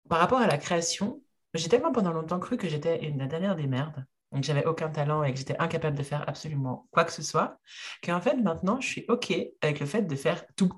[0.09, 1.21] par rapport à la création,
[1.53, 5.23] j'ai tellement pendant longtemps cru que j'étais la dernière des merdes, donc j'avais aucun talent
[5.23, 7.59] et que j'étais incapable de faire absolument quoi que ce soit,
[8.03, 10.71] qu'en fait maintenant, je suis OK avec le fait de faire tout.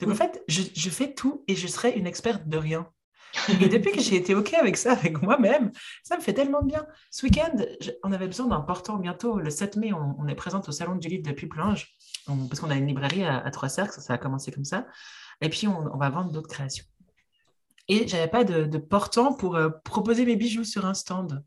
[0.00, 2.90] Donc en fait, je, je fais tout et je serai une experte de rien.
[3.60, 6.86] Et depuis que j'ai été OK avec ça, avec moi-même, ça me fait tellement bien.
[7.10, 7.56] Ce week-end,
[8.02, 9.38] on avait besoin d'un portant bientôt.
[9.38, 12.76] Le 7 mai, on, est présente au Salon du Livre de Puplinge, parce qu'on a
[12.76, 14.86] une librairie à, Trois Cercles, ça a commencé comme ça.
[15.40, 16.84] Et puis, on, va vendre d'autres créations.
[17.88, 21.42] Et j'avais pas de, de portant pour euh, proposer mes bijoux sur un stand.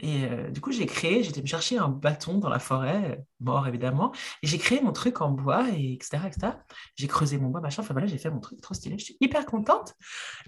[0.00, 3.66] Et euh, du coup, j'ai créé, j'étais me chercher un bâton dans la forêt, mort
[3.66, 6.18] évidemment, et j'ai créé mon truc en bois, et etc.
[6.28, 6.52] etc.
[6.94, 9.16] J'ai creusé mon bois, machin, enfin voilà, j'ai fait mon truc trop stylé, je suis
[9.20, 9.94] hyper contente.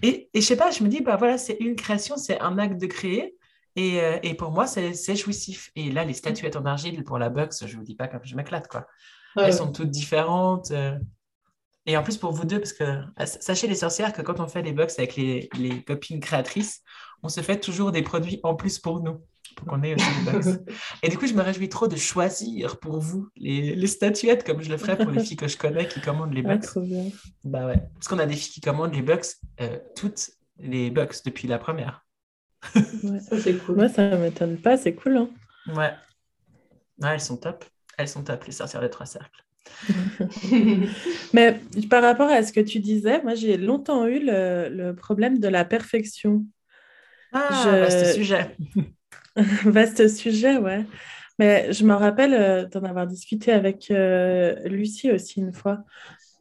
[0.03, 2.57] Et, et je sais pas, je me dis, bah voilà, c'est une création, c'est un
[2.57, 3.35] acte de créer,
[3.75, 5.71] et, euh, et pour moi, c'est jouissif.
[5.75, 8.35] Et là, les statuettes en argile pour la box, je vous dis pas comme je
[8.35, 8.87] m'éclate, quoi.
[9.41, 10.71] Elles sont toutes différentes.
[10.71, 10.97] Euh.
[11.91, 12.85] Et en plus, pour vous deux, parce que
[13.25, 16.83] sachez les sorcières que quand on fait les box avec les, les copines créatrices,
[17.21, 19.19] on se fait toujours des produits en plus pour nous
[19.57, 20.73] pour qu'on ait aussi des
[21.03, 24.61] Et du coup, je me réjouis trop de choisir pour vous les, les, statuettes comme
[24.61, 26.63] je le ferais pour les filles que je connais qui commandent les bucks.
[27.43, 27.83] Bah ouais.
[27.95, 29.25] Parce qu'on a des filles qui commandent les bucks,
[29.59, 32.05] euh, toutes les bucks depuis la première.
[33.03, 33.19] Ouais.
[33.19, 33.75] Ça, c'est cool.
[33.75, 35.17] Moi, ça ne m'étonne pas, c'est cool.
[35.17, 35.29] Hein.
[35.67, 35.91] Ouais.
[36.99, 37.09] ouais.
[37.11, 37.65] Elles sont top.
[37.97, 39.43] Elles sont top, les sorcières des trois cercles.
[41.33, 45.39] Mais par rapport à ce que tu disais, moi j'ai longtemps eu le, le, problème
[45.39, 46.45] de la perfection.
[47.31, 47.69] Ah, je...
[47.69, 48.57] vaste sujet.
[49.65, 50.85] Vaste sujet, ouais.
[51.39, 55.83] Mais je me rappelle euh, d'en avoir discuté avec euh, Lucie aussi une fois.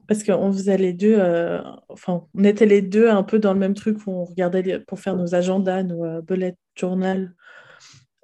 [0.09, 3.61] Parce qu'on faisait les deux, euh, enfin, on était les deux un peu dans le
[3.61, 7.33] même truc où on regardait pour faire nos agendas, nos bullet journal.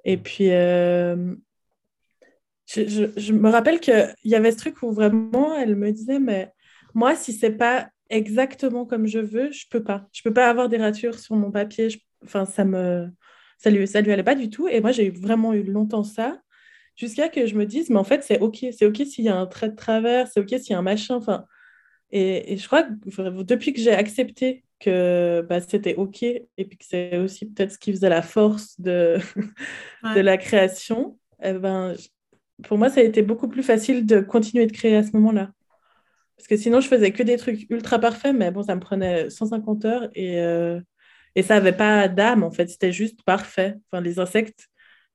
[0.03, 0.49] Et puis,
[2.67, 6.51] je, je, me rappelle qu'il y avait ce truc où vraiment elle me disait, mais
[6.93, 10.07] moi, si c'est pas exactement comme je veux, je peux pas.
[10.13, 11.89] Je peux pas avoir des ratures sur mon papier.
[12.23, 13.09] Enfin, ça me,
[13.57, 14.67] ça lui, ça lui allait pas du tout.
[14.67, 16.39] Et moi, j'ai vraiment eu longtemps ça,
[16.95, 18.65] jusqu'à que je me dise, mais en fait, c'est ok.
[18.71, 20.81] C'est ok s'il y a un trait de travers, c'est ok s'il y a un
[20.81, 21.15] machin.
[21.15, 21.45] Enfin,
[22.11, 26.77] et, et je crois que depuis que j'ai accepté que bah, c'était ok, et puis
[26.77, 29.17] que c'est aussi peut-être ce qui faisait la force de,
[30.15, 31.95] de la création, eh ben,
[32.63, 35.51] pour moi, ça a été beaucoup plus facile de continuer de créer à ce moment-là.
[36.37, 39.29] Parce que sinon, je faisais que des trucs ultra parfaits, mais bon, ça me prenait
[39.29, 40.79] 150 heures et, euh,
[41.35, 42.69] et ça n'avait pas d'âme, en fait.
[42.69, 43.75] C'était juste parfait.
[43.91, 44.67] Enfin, les insectes,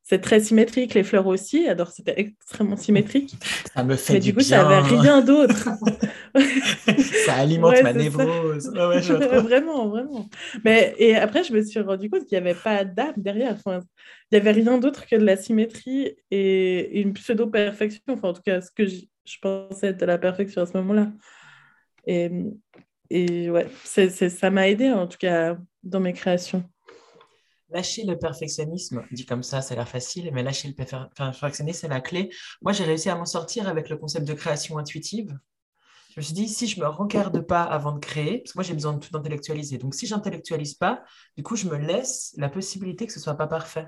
[0.05, 1.69] c'est très symétrique, les fleurs aussi.
[1.69, 3.35] Alors, c'était extrêmement symétrique.
[3.73, 4.49] Ça me fait mais du, coup, bien.
[4.49, 5.69] ça n'avait rien d'autre.
[7.25, 8.69] ça alimente Ouais, ma névrose.
[8.69, 10.29] Ouais, je vraiment, vraiment.
[10.65, 13.53] Mais, et après, je me suis rendu compte qu'il n'y avait pas d'âme derrière.
[13.53, 13.81] Enfin,
[14.31, 18.03] il n'y avait rien d'autre que de la symétrie et une pseudo-perfection.
[18.09, 20.77] Enfin, en tout cas, ce que je, je pensais être de la perfection à ce
[20.79, 21.13] moment-là.
[22.07, 22.29] Et,
[23.09, 26.65] et ouais, ça m'a aidé en tout cas dans mes créations.
[27.73, 31.81] Lâcher le perfectionnisme, dit comme ça, ça a l'air facile, mais lâcher le perfe- perfectionnisme,
[31.81, 32.31] c'est la clé.
[32.61, 35.39] Moi, j'ai réussi à m'en sortir avec le concept de création intuitive.
[36.11, 38.65] Je me suis dit, si je me regarde pas avant de créer, parce que moi,
[38.65, 39.79] j'ai besoin de tout intellectualiser.
[39.79, 41.03] Donc, si j'intellectualise pas,
[41.37, 43.87] du coup, je me laisse la possibilité que ce soit pas parfait.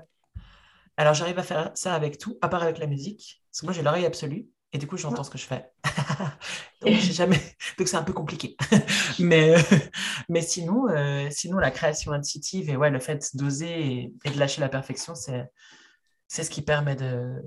[0.97, 3.73] Alors, j'arrive à faire ça avec tout, à part avec la musique, parce que moi,
[3.73, 5.71] j'ai l'oreille absolue, et du coup, j'entends ce que je fais.
[6.81, 7.39] Donc, j'ai jamais...
[7.77, 8.57] Donc, c'est un peu compliqué.
[9.19, 9.55] mais,
[10.29, 14.37] mais sinon, euh, sinon, la création intuitive et ouais, le fait d'oser et, et de
[14.37, 15.45] lâcher la perfection, c'est,
[16.27, 17.41] c'est ce qui permet de,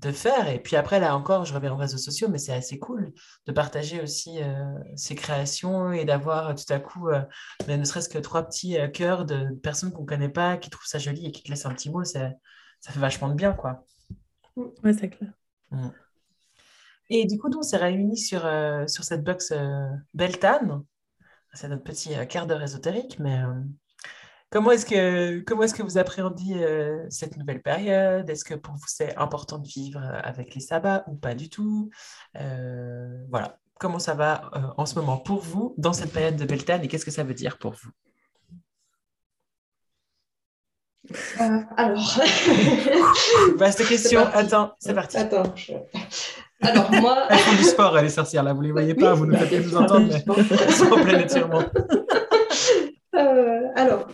[0.00, 0.48] de faire.
[0.48, 3.12] Et puis après, là encore, je reviens aux réseaux sociaux, mais c'est assez cool
[3.46, 7.22] de partager aussi euh, ses créations et d'avoir euh, tout à coup, euh,
[7.66, 10.70] mais ne serait-ce que trois petits euh, cœurs de personnes qu'on ne connaît pas, qui
[10.70, 12.30] trouvent ça joli et qui te laissent un petit mot, ça,
[12.80, 13.84] ça fait vachement de bien, quoi.
[14.56, 15.32] Ouais, c'est clair.
[17.10, 20.82] Et du coup, nous, on s'est réunis sur, euh, sur cette box euh, Beltane.
[21.52, 23.52] C'est notre petit euh, quart d'heure ésotérique, mais euh,
[24.50, 28.30] comment est-ce que, comment est-ce que vous appréhendez euh, cette nouvelle période?
[28.30, 31.90] Est-ce que pour vous, c'est important de vivre avec les sabbats ou pas du tout?
[32.34, 33.58] Voilà.
[33.80, 37.06] Comment ça va en ce moment pour vous dans cette période de Beltane et qu'est-ce
[37.06, 37.90] que ça veut dire pour vous?
[41.76, 42.20] Alors,
[43.56, 44.20] Vaste question.
[44.34, 45.16] Attends, c'est parti.
[45.16, 45.56] attends.
[45.56, 45.72] je-
[46.62, 48.52] Alors, moi, Elles font du sport, les sorcières, là.
[48.52, 51.18] Vous les voyez pas, vous ne faites pas nous entendre, mais elles sont en plein
[51.18, 51.62] étirement.
[53.16, 54.06] Euh, alors,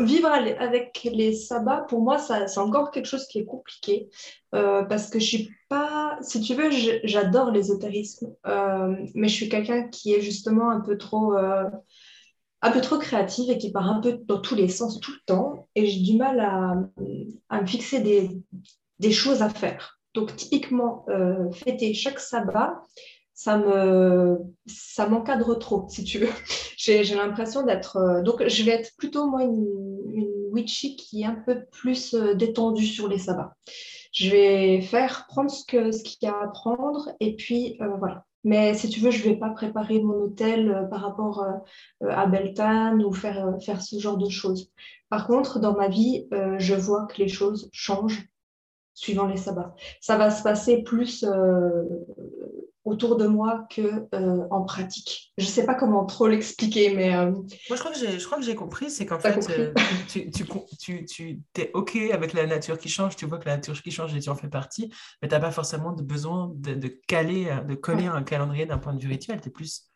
[0.00, 4.08] vivre avec les sabbats, pour moi, c'est encore quelque chose qui est compliqué
[4.54, 6.70] euh, parce que je suis pas, si tu veux,
[7.04, 11.64] j'adore l'ésotérisme, euh, mais je suis quelqu'un qui est justement un peu trop, euh,
[12.62, 15.24] un peu trop créative et qui part un peu dans tous les sens tout le
[15.26, 16.74] temps, et j'ai du mal à,
[17.48, 18.30] à me fixer des,
[18.98, 20.00] des choses à faire.
[20.14, 22.80] Donc, typiquement, euh, fêter chaque sabbat,
[23.34, 26.28] ça me, ça m'encadre trop, si tu veux.
[26.78, 27.96] J'ai, l'impression d'être.
[27.96, 29.66] euh, donc, je vais être plutôt, moi, une,
[30.12, 33.54] une witchy qui est un peu plus euh, détendue sur les sabbats.
[34.12, 38.24] Je vais faire, prendre ce que, ce qu'il y a à prendre, et puis voilà.
[38.44, 41.44] Mais si tu veux, je ne vais pas préparer mon hôtel par rapport
[42.08, 44.70] à Beltane ou faire, faire ce genre de choses.
[45.08, 48.28] Par contre, dans ma vie, je vois que les choses changent
[48.94, 49.74] suivant les sabbats.
[50.00, 51.82] Ça va se passer plus euh,
[52.84, 55.32] autour de moi que euh, en pratique.
[55.38, 58.26] Je ne sais pas comment trop l'expliquer, mais euh, Moi, je crois que j'ai, je
[58.26, 59.38] crois que j'ai compris, c'est qu'en fait,
[60.06, 60.44] tu, tu,
[60.78, 63.90] tu, tu es OK avec la nature qui change, tu vois que la nature qui
[63.90, 66.88] change et tu en fais partie, mais tu n'as pas forcément de besoin de, de
[67.08, 68.08] caler, de coller Ouais.
[68.08, 69.40] un calendrier d'un point de vue rituel.
[69.40, 69.90] T'es plus,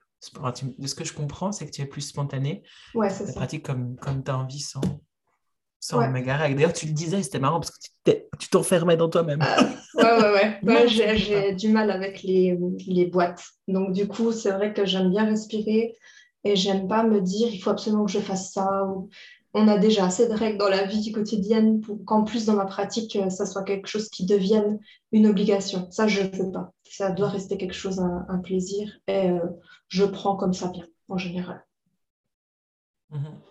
[0.55, 2.63] tu- de ce que je comprends, c'est que tu es plus spontané,
[2.95, 3.39] ouais, c'est tu ça.
[3.41, 4.81] pratiques comme, comme tu as envie sans,
[5.81, 6.09] sans Ouais.
[6.09, 6.57] méga règle.
[6.57, 9.41] D'ailleurs, tu le disais, c'était marrant parce que tu t'enfermais dans toi-même.
[9.95, 10.59] Ouais, ouais, ouais.
[10.63, 13.45] Ouais, je j'ai, du mal avec les, les boîtes.
[13.69, 15.95] Donc, du coup, c'est vrai que j'aime bien respirer
[16.45, 18.85] et j'aime pas me dire il faut absolument que je fasse ça.
[18.87, 19.09] Ou...
[19.55, 22.67] On a déjà assez de règles dans la vie quotidienne pour qu'en plus, dans ma
[22.67, 24.79] pratique, euh, ça soit quelque chose qui devienne
[25.11, 25.89] une obligation.
[25.91, 26.73] Ça, je ne veux pas.
[26.85, 28.91] Ça doit rester quelque chose, un, un plaisir.
[29.07, 29.41] Et euh,
[29.89, 31.65] je prends comme ça vient, en général.
[33.11, 33.48] Mhm.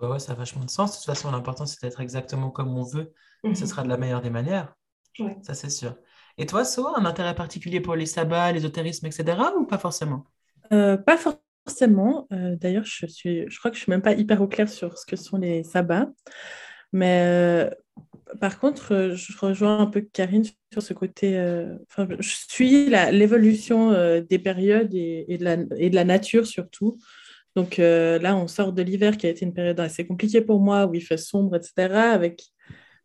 [0.00, 0.92] Bah ouais, ça a vachement de sens.
[0.92, 3.12] De toute façon, l'important, c'est d'être exactement comme on veut.
[3.44, 3.54] Mhm.
[3.54, 4.74] Ce sera de la meilleure des manières.
[5.18, 5.36] Ouais.
[5.42, 5.96] Ça, c'est sûr.
[6.38, 10.26] Et toi, So, un intérêt particulier pour les sabbats, l'ésotérisme, etc., ou pas forcément?
[10.72, 12.26] Euh, pas forcément.
[12.32, 14.98] Euh, D'ailleurs, je suis, je crois que je suis même pas hyper au clair sur
[14.98, 16.08] ce que sont les sabbats.
[16.92, 17.70] Mais euh,
[18.40, 21.38] par contre, je rejoins un peu Karine sur ce côté.
[21.90, 26.98] Enfin, je suis l'évolution des périodes et, et de la, et de la nature surtout.
[27.56, 30.60] Donc euh, là, on sort de l'hiver qui a été une période assez compliquée pour
[30.60, 31.94] moi, où il fait sombre, etc.
[32.12, 32.44] Avec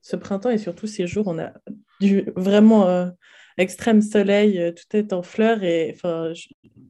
[0.02, 1.54] ce printemps et surtout ces jours, on a
[2.02, 3.10] dû vraiment euh,
[3.58, 5.64] extrême soleil, tout est en fleurs.
[5.64, 6.34] Et enfin,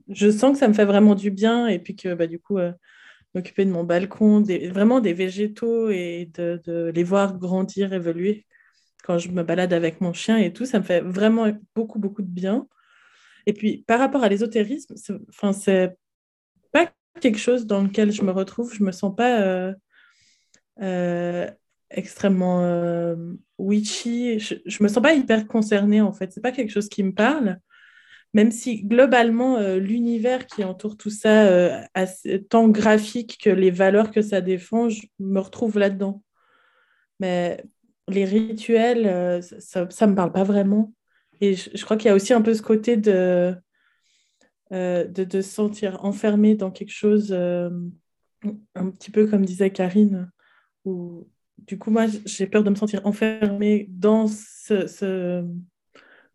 [0.09, 1.67] je, sens que ça me fait vraiment du bien.
[1.67, 2.57] Et puis que bah, du coup,
[3.35, 4.41] m'occuper de mon balcon,
[4.71, 8.45] vraiment des végétaux et de, les voir grandir, évoluer
[9.03, 12.21] quand je me balade avec mon chien et tout, ça me fait vraiment beaucoup, beaucoup
[12.21, 12.67] de bien.
[13.45, 15.95] Et puis, par rapport à l'ésotérisme, c'est
[16.71, 18.73] pas quelque chose dans lequel je me retrouve.
[18.73, 19.73] Je me sens pas euh,
[20.81, 21.49] euh,
[21.89, 23.15] extrêmement euh,
[23.57, 24.39] witchy.
[24.39, 26.31] Je, je me sens pas hyper concernée, en fait.
[26.31, 27.59] C'est pas quelque chose qui me parle.
[28.33, 31.83] Même si globalement, l'univers qui entoure tout ça,
[32.49, 36.23] tant graphique que les valeurs que ça défend, je me retrouve là-dedans.
[37.19, 37.61] Mais
[38.07, 40.93] les rituels, ça ne me parle pas vraiment.
[41.41, 43.53] Et je, crois qu'il y a aussi un peu ce côté de,
[44.71, 47.69] euh, de, se sentir enfermé dans quelque chose, euh,
[48.75, 50.31] un petit peu comme disait Karine,
[50.85, 55.45] où du coup, moi, j'ai peur de me sentir enfermée dans ce, ce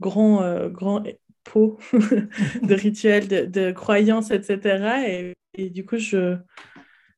[0.01, 1.03] grand, euh, grand
[1.45, 5.09] pot de rituels, de, croyances, etc.
[5.09, 6.37] Et, et, du coup, je,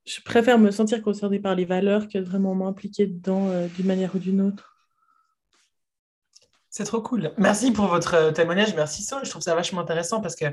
[0.06, 4.18] je préfère me sentir concernée par les valeurs que vraiment m'impliquer dedans d'une manière ou
[4.18, 4.77] d'une autre.
[6.78, 7.32] C'est trop cool.
[7.38, 8.72] Merci pour votre euh, témoignage.
[8.76, 9.22] Merci Sol.
[9.24, 10.44] Je trouve ça vachement intéressant parce que,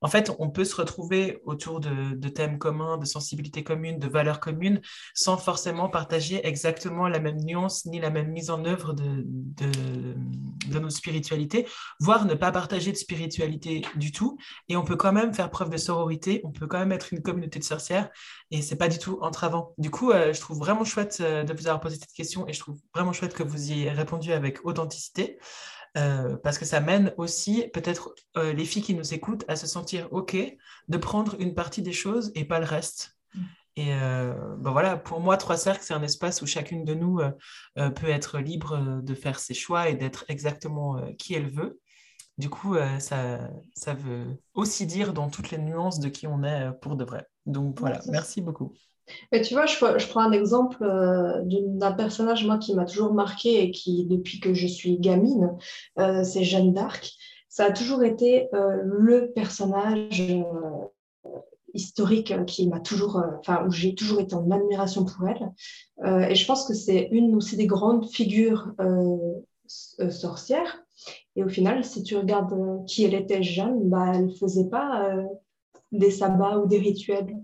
[0.00, 4.40] en fait, on peut se retrouver autour de, thèmes communs, de sensibilités communes, de valeurs
[4.40, 4.80] communes,
[5.12, 10.78] sans forcément partager exactement la même nuance ni la même mise en œuvre de, de,
[10.78, 11.66] nos spiritualités,
[12.00, 14.38] voire ne pas partager de spiritualité du tout.
[14.70, 16.40] Et on peut quand même faire preuve de sororité.
[16.44, 18.08] On peut quand même être une communauté de sorcières
[18.50, 19.74] et c'est pas du tout entravant.
[19.76, 22.54] Du coup, euh, je trouve vraiment chouette euh, de vous avoir posé cette question et
[22.54, 25.38] je trouve vraiment chouette que vous y ayez répondu avec authenticité.
[25.96, 29.68] Euh, parce que ça mène aussi peut-être euh, les filles qui nous écoutent à se
[29.68, 30.36] sentir OK
[30.88, 33.16] de prendre une partie des choses et pas le reste.
[33.34, 33.40] Mm.
[33.76, 37.20] Et euh, ben voilà, pour moi, Trois Cercles, c'est un espace où chacune de nous
[37.74, 41.80] peut être libre de faire ses choix et d'être exactement qui elle veut.
[42.38, 46.70] Du coup, ça, ça veut aussi dire dans toutes les nuances de qui on est
[46.82, 47.26] pour de vrai.
[47.46, 48.74] Donc voilà, merci beaucoup.
[49.32, 53.62] Mais tu vois, je, prends un exemple euh, d'un personnage, moi, qui m'a toujours marqué
[53.62, 55.56] et qui, depuis que je suis gamine,
[55.98, 57.12] euh, c'est Jeanne d'Arc.
[57.48, 60.22] Ça a toujours été euh, le personnage
[61.72, 66.30] historique qui m'a toujours, enfin, où j'ai toujours été en admiration pour elle.
[66.30, 68.72] et je pense que c'est une aussi des grandes figures
[69.66, 70.84] sorcières.
[71.34, 72.54] Et au final, si tu regardes
[72.86, 75.16] qui elle était, Jeanne, bah, elle ne faisait pas
[75.90, 77.34] des sabbats ou des rituels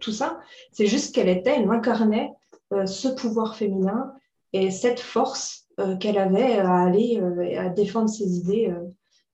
[0.00, 0.40] tout ça.
[0.72, 2.30] C'est juste qu'elle était, elle incarnait
[2.72, 4.12] euh, ce pouvoir féminin
[4.52, 7.20] et cette force euh, qu'elle avait à aller
[7.56, 8.72] à défendre ses idées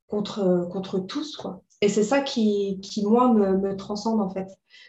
[0.06, 1.36] contre, contre tous.
[1.36, 1.62] Quoi.
[1.80, 4.48] Et c'est ça qui, qui moi, me, transcende en fait.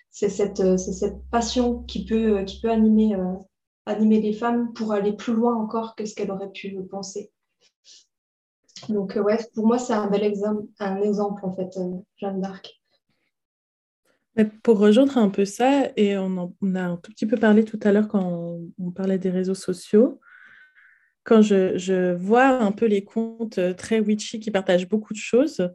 [0.09, 3.15] C'est cette, cette passion qui peut, qui peut animer,
[3.85, 7.31] animer les femmes pour aller plus loin encore que ce qu'elle aurait pu penser.
[8.87, 11.77] Donc, ouais, pour moi, c'est un bel exemple, un exemple en fait,
[12.15, 12.78] Jeanne d'Arc.
[14.63, 17.91] Pour rejoindre un peu ça, et on, a un tout petit peu parlé tout à
[17.91, 20.19] l'heure quand on, parlait des réseaux sociaux,
[21.23, 25.69] quand je, vois un peu les comptes euh, très witchy qui partagent beaucoup de choses,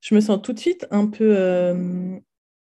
[0.00, 2.18] je me sens tout de suite un peu, euh,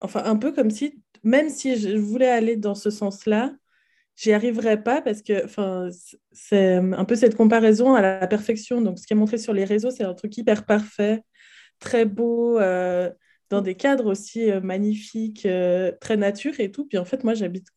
[0.01, 3.53] enfin un peu comme si, même si je voulais aller dans ce sens-là,
[4.17, 5.45] j'y arriverais pas parce que,
[6.31, 8.81] c'est un peu cette comparaison à la perfection.
[8.81, 11.21] Donc, ce qui est montré sur les réseaux, c'est un truc hyper parfait,
[11.79, 12.59] très beau.
[12.59, 13.09] Euh,
[13.49, 15.47] dans des cadres aussi magnifiques,
[16.01, 16.85] très nature et tout.
[16.85, 17.67] Puis en fait, moi, j'habite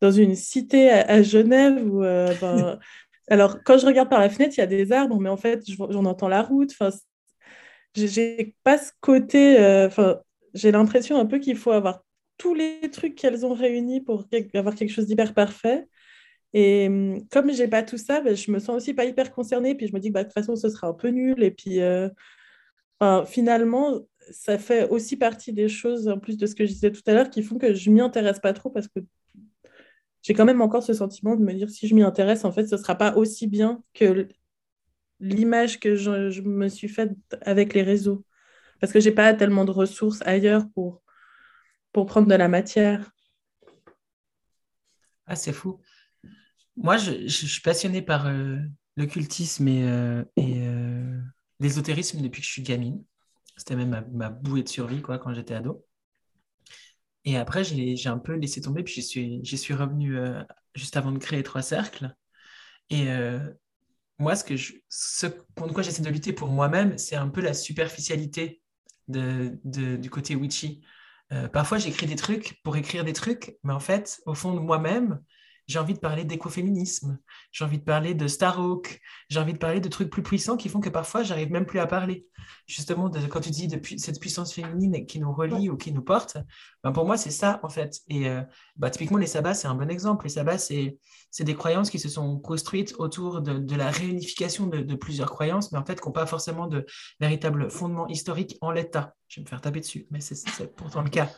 [0.00, 2.00] dans une cité à, Genève où,
[2.40, 2.78] ben,
[3.30, 5.62] alors, quand je regarde par la fenêtre, il y a des arbres, mais en fait,
[5.68, 6.72] j'en entends la route.
[6.72, 6.90] Enfin,
[7.94, 9.56] j'ai pas ce côté.
[9.86, 10.20] Enfin,
[10.54, 12.02] j'ai l'impression un peu qu'il faut avoir
[12.38, 14.24] tous les trucs qu'elles ont réunis pour
[14.54, 15.86] avoir quelque chose d'hyper parfait.
[16.54, 19.74] Et hum, comme j'ai pas tout ça, ben, je me sens aussi pas hyper concernée.
[19.74, 21.42] Puis je me dis que bah, de toute façon, ce sera un peu nul.
[21.42, 21.80] Et puis
[23.26, 24.00] finalement,
[24.30, 27.14] ça fait aussi partie des choses, en plus de ce que je disais tout à
[27.14, 29.00] l'heure, qui font que je m'y intéresse pas trop parce que
[30.22, 32.66] j'ai quand même encore ce sentiment de me dire si je m'y intéresse, en fait,
[32.66, 34.28] ce sera pas aussi bien que
[35.20, 37.12] l'image que je, me suis faite
[37.42, 38.24] avec les réseaux.
[38.80, 41.02] Parce que j'ai pas tellement de ressources ailleurs pour,
[41.92, 43.10] pour prendre de la matière.
[45.26, 45.80] Ah, c'est fou.
[46.76, 48.58] Moi, je, suis passionnée par euh,
[48.96, 51.20] le cultisme et, euh, euh,
[51.58, 53.02] l'ésotérisme depuis que je suis gamine.
[53.58, 55.84] C'était même ma, bouée de survie quoi, quand j'étais ado.
[57.24, 60.42] Et après, j'ai un peu laissé tomber, puis j'y suis, suis revenu euh,
[60.74, 62.14] juste avant de créer Trois Cercles.
[62.90, 63.40] Et euh,
[64.18, 67.40] moi, ce, que je, ce contre quoi j'essaie de lutter pour moi-même, c'est un peu
[67.40, 68.62] la superficialité
[69.08, 70.82] de, du côté witchy.
[71.32, 74.60] Euh, parfois, j'écris des trucs pour écrire des trucs, mais en fait, au fond de
[74.60, 75.20] moi-même,
[75.66, 77.18] j'ai envie de parler d'écoféminisme,
[77.52, 80.70] j'ai envie de parler de Starhawk, j'ai envie de parler de trucs plus puissants qui
[80.70, 82.26] font que parfois, j'arrive même plus à parler.
[82.68, 86.02] Justement, de, quand tu dis de cette puissance féminine qui nous relie ou qui nous
[86.02, 86.36] porte,
[86.84, 88.00] ben pour moi, c'est ça, en fait.
[88.08, 88.42] Et euh,
[88.76, 90.26] bah, typiquement, les sabbats, c'est un bon exemple.
[90.26, 90.98] Les sabbats, c'est
[91.40, 95.72] des croyances qui se sont construites autour de, de la réunification de, de, plusieurs croyances,
[95.72, 96.84] mais en fait, qui n'ont pas forcément de
[97.20, 99.14] véritable fondement historique en l'état.
[99.28, 101.30] Je vais me faire taper dessus, mais c'est pourtant le cas.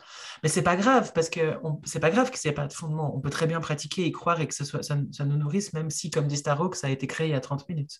[0.43, 3.15] Mais c'est pas grave, parce que c'est pas grave que c'est pas de fondement.
[3.15, 5.89] On peut très bien pratiquer et croire et que ce soit, ça, nous nourrisse, même
[5.89, 7.99] si, comme dit Starhawk, ça a été créé il y a 30 minutes.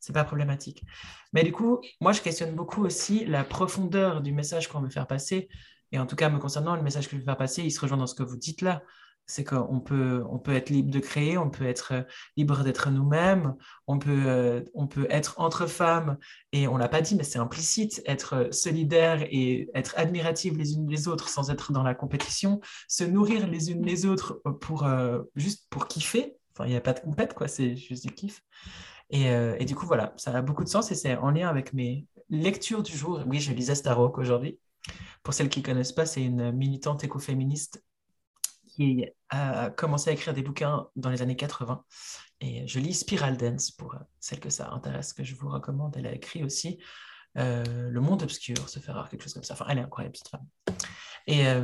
[0.00, 0.84] C'est pas problématique.
[1.32, 5.06] Mais du coup, moi, je questionne beaucoup aussi la profondeur du message qu'on veut faire
[5.06, 5.48] passer.
[5.92, 7.80] Et en tout cas, me concernant, le message que je veux faire passer, il se
[7.80, 8.82] rejoint dans ce que vous dites là
[9.28, 12.02] c'est qu'on peut, on peut être libre de créer, on peut être euh,
[12.36, 13.54] libre d'être nous-mêmes,
[13.86, 16.16] on peut, euh, on peut être entre femmes,
[16.52, 20.56] et on ne l'a pas dit, mais c'est implicite, être euh, solidaire et être admirative
[20.56, 24.40] les unes les autres sans être dans la compétition, se nourrir les unes les autres
[24.60, 24.88] pour,
[25.36, 26.36] juste pour kiffer.
[26.54, 28.42] Enfin, il n'y a pas de compète, quoi, c'est juste du kiff.
[29.10, 31.72] Et, et, du coup, voilà, ça a beaucoup de sens et c'est en lien avec
[31.72, 33.22] mes lectures du jour.
[33.26, 34.58] Oui, je lisais Starrock aujourd'hui.
[35.22, 37.82] Pour celles qui ne connaissent pas, c'est une militante écoféministe
[38.66, 41.84] qui a commencé à écrire des bouquins dans les années 80.
[42.40, 45.96] Et je lis Spiral Dance pour celles que ça intéresse, que je vous recommande.
[45.96, 46.78] Elle a écrit aussi
[47.36, 49.54] euh, Le Monde Obscur, se faire quelque chose comme ça.
[49.54, 50.46] Enfin, elle est incroyable, cette femme.
[51.28, 51.62] Et, euh,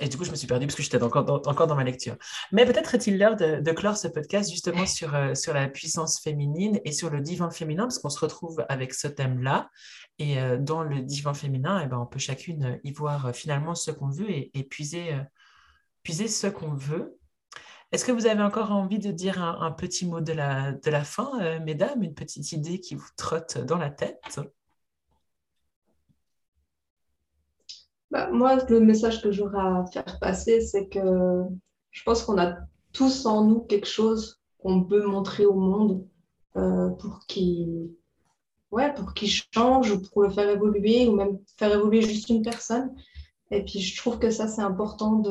[0.00, 1.84] et, du coup, je me suis perdue parce que j'étais encore dans, encore dans ma
[1.84, 2.16] lecture.
[2.52, 6.20] Mais peut-être est-il l'heure de, de, clore ce podcast justement sur, euh, sur la puissance
[6.20, 9.70] féminine et sur le divin féminin, parce qu'on se retrouve avec ce thème-là.
[10.18, 14.08] Et dans le divin féminin, eh ben, on peut chacune y voir finalement ce qu'on
[14.08, 15.14] veut et, et puiser
[16.02, 17.18] puiser ce qu'on veut.
[17.92, 21.04] Est-ce que vous avez encore envie de dire un, petit mot de la, de la
[21.04, 24.40] fin, euh, mesdames, une petite idée qui vous trotte dans la tête?
[28.10, 31.44] Bah, Moi, le message que j'aurais à faire passer, c'est que
[31.90, 32.56] je pense qu'on a
[32.92, 36.06] tous en nous quelque chose qu'on peut montrer au monde
[36.56, 37.90] euh, pour qu'il
[38.70, 42.94] ouais, pour change ou pour le faire évoluer ou même faire évoluer juste une personne.
[43.50, 45.22] Et puis, je trouve que ça, c'est important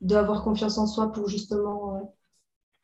[0.00, 2.00] d'avoir confiance en soi pour justement euh,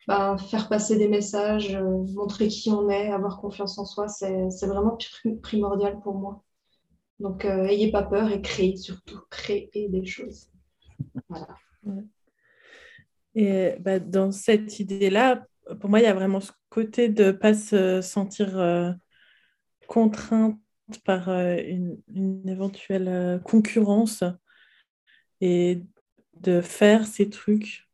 [0.07, 4.09] bah, faire passer des messages, euh, montrer qui on est, avoir confiance en soi.
[4.09, 4.97] C'est vraiment
[5.43, 6.45] primordial pour moi.
[7.21, 10.51] Donc, euh, ayez pas peur et créez surtout, créez des choses.
[11.29, 11.49] Voilà.
[13.35, 15.47] Et bah, dans cette idée-là,
[15.81, 18.97] pour moi, il y a vraiment ce côté de ne pas se sentir
[19.87, 20.59] contrainte
[21.05, 24.25] par une, une, éventuelle concurrence
[25.41, 25.83] et
[26.41, 27.89] de faire ces trucs.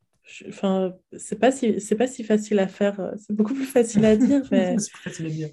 [0.48, 3.14] Enfin, c'est pas si c'est pas si facile à faire.
[3.18, 5.50] C'est beaucoup plus facile à dire, mais c'est facile à dire.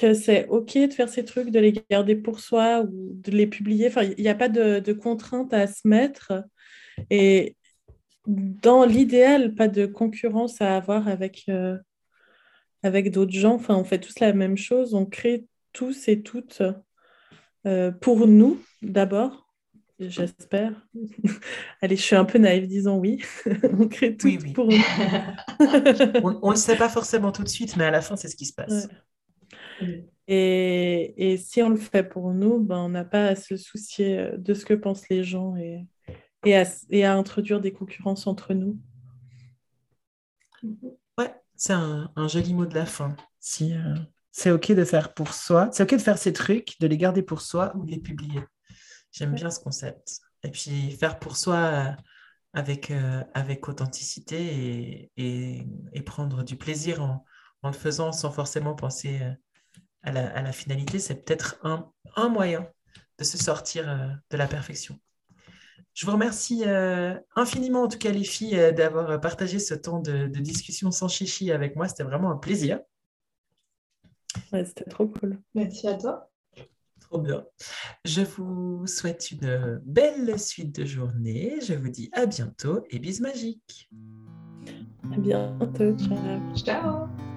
[0.00, 3.46] Que c'est ok de faire ces trucs, de les garder pour soi ou de les
[3.46, 3.88] publier.
[3.88, 6.44] Enfin, il n'y a pas de, de contrainte à se mettre
[7.10, 7.56] et
[8.26, 11.78] dans l'idéal, pas de concurrence à avoir avec euh,
[12.82, 13.54] avec d'autres gens.
[13.54, 14.94] Enfin, on fait tous la même chose.
[14.94, 16.62] On crée tous et toutes
[17.66, 19.50] euh, pour nous d'abord
[20.00, 20.72] J'espère.
[21.82, 23.22] Allez, je suis un peu naïve, disons oui.
[23.78, 24.72] on crée tout pour nous.
[26.22, 28.36] on ne le sait pas forcément tout de suite, mais à la fin, c'est ce
[28.36, 28.88] qui se passe.
[30.28, 34.18] Et, et, si on le fait pour nous, ben, on n'a pas à se soucier
[34.18, 35.86] euh, de ce que pensent les gens et,
[36.44, 38.78] et, à, et à introduire des concurrences entre nous.
[41.18, 43.16] Ouais, c'est un, un, joli mot de la fin.
[43.40, 43.94] Si euh,
[44.30, 47.22] c'est OK de faire pour soi, c'est OK de faire ces trucs, de les garder
[47.22, 48.40] pour soi ou de les publier.
[49.10, 50.20] J'aime bien ce concept.
[50.42, 51.90] Et puis faire pour soi euh,
[52.52, 57.24] avec, euh, avec authenticité et, et, prendre du plaisir en,
[57.62, 59.32] en, le faisant sans forcément penser euh,
[60.02, 62.66] à la, à la finalité, c'est peut-être un, un, moyen
[63.18, 63.86] de se sortir
[64.30, 64.98] de la perfection.
[65.94, 66.64] Je vous remercie
[67.36, 71.52] infiniment, en tout cas les filles, d'avoir partagé ce temps de, de, discussion sans chichi
[71.52, 71.88] avec moi.
[71.88, 72.80] C'était vraiment un plaisir.
[74.52, 75.38] Ouais, C'était trop cool.
[75.54, 76.30] Merci à toi
[77.18, 77.44] bien.
[78.04, 81.58] Je vous souhaite une belle suite de journée.
[81.60, 83.90] Je vous dis à bientôt et bis magiques.
[85.12, 85.96] À bientôt.
[85.96, 86.54] Ciao.
[86.56, 87.29] Ciao.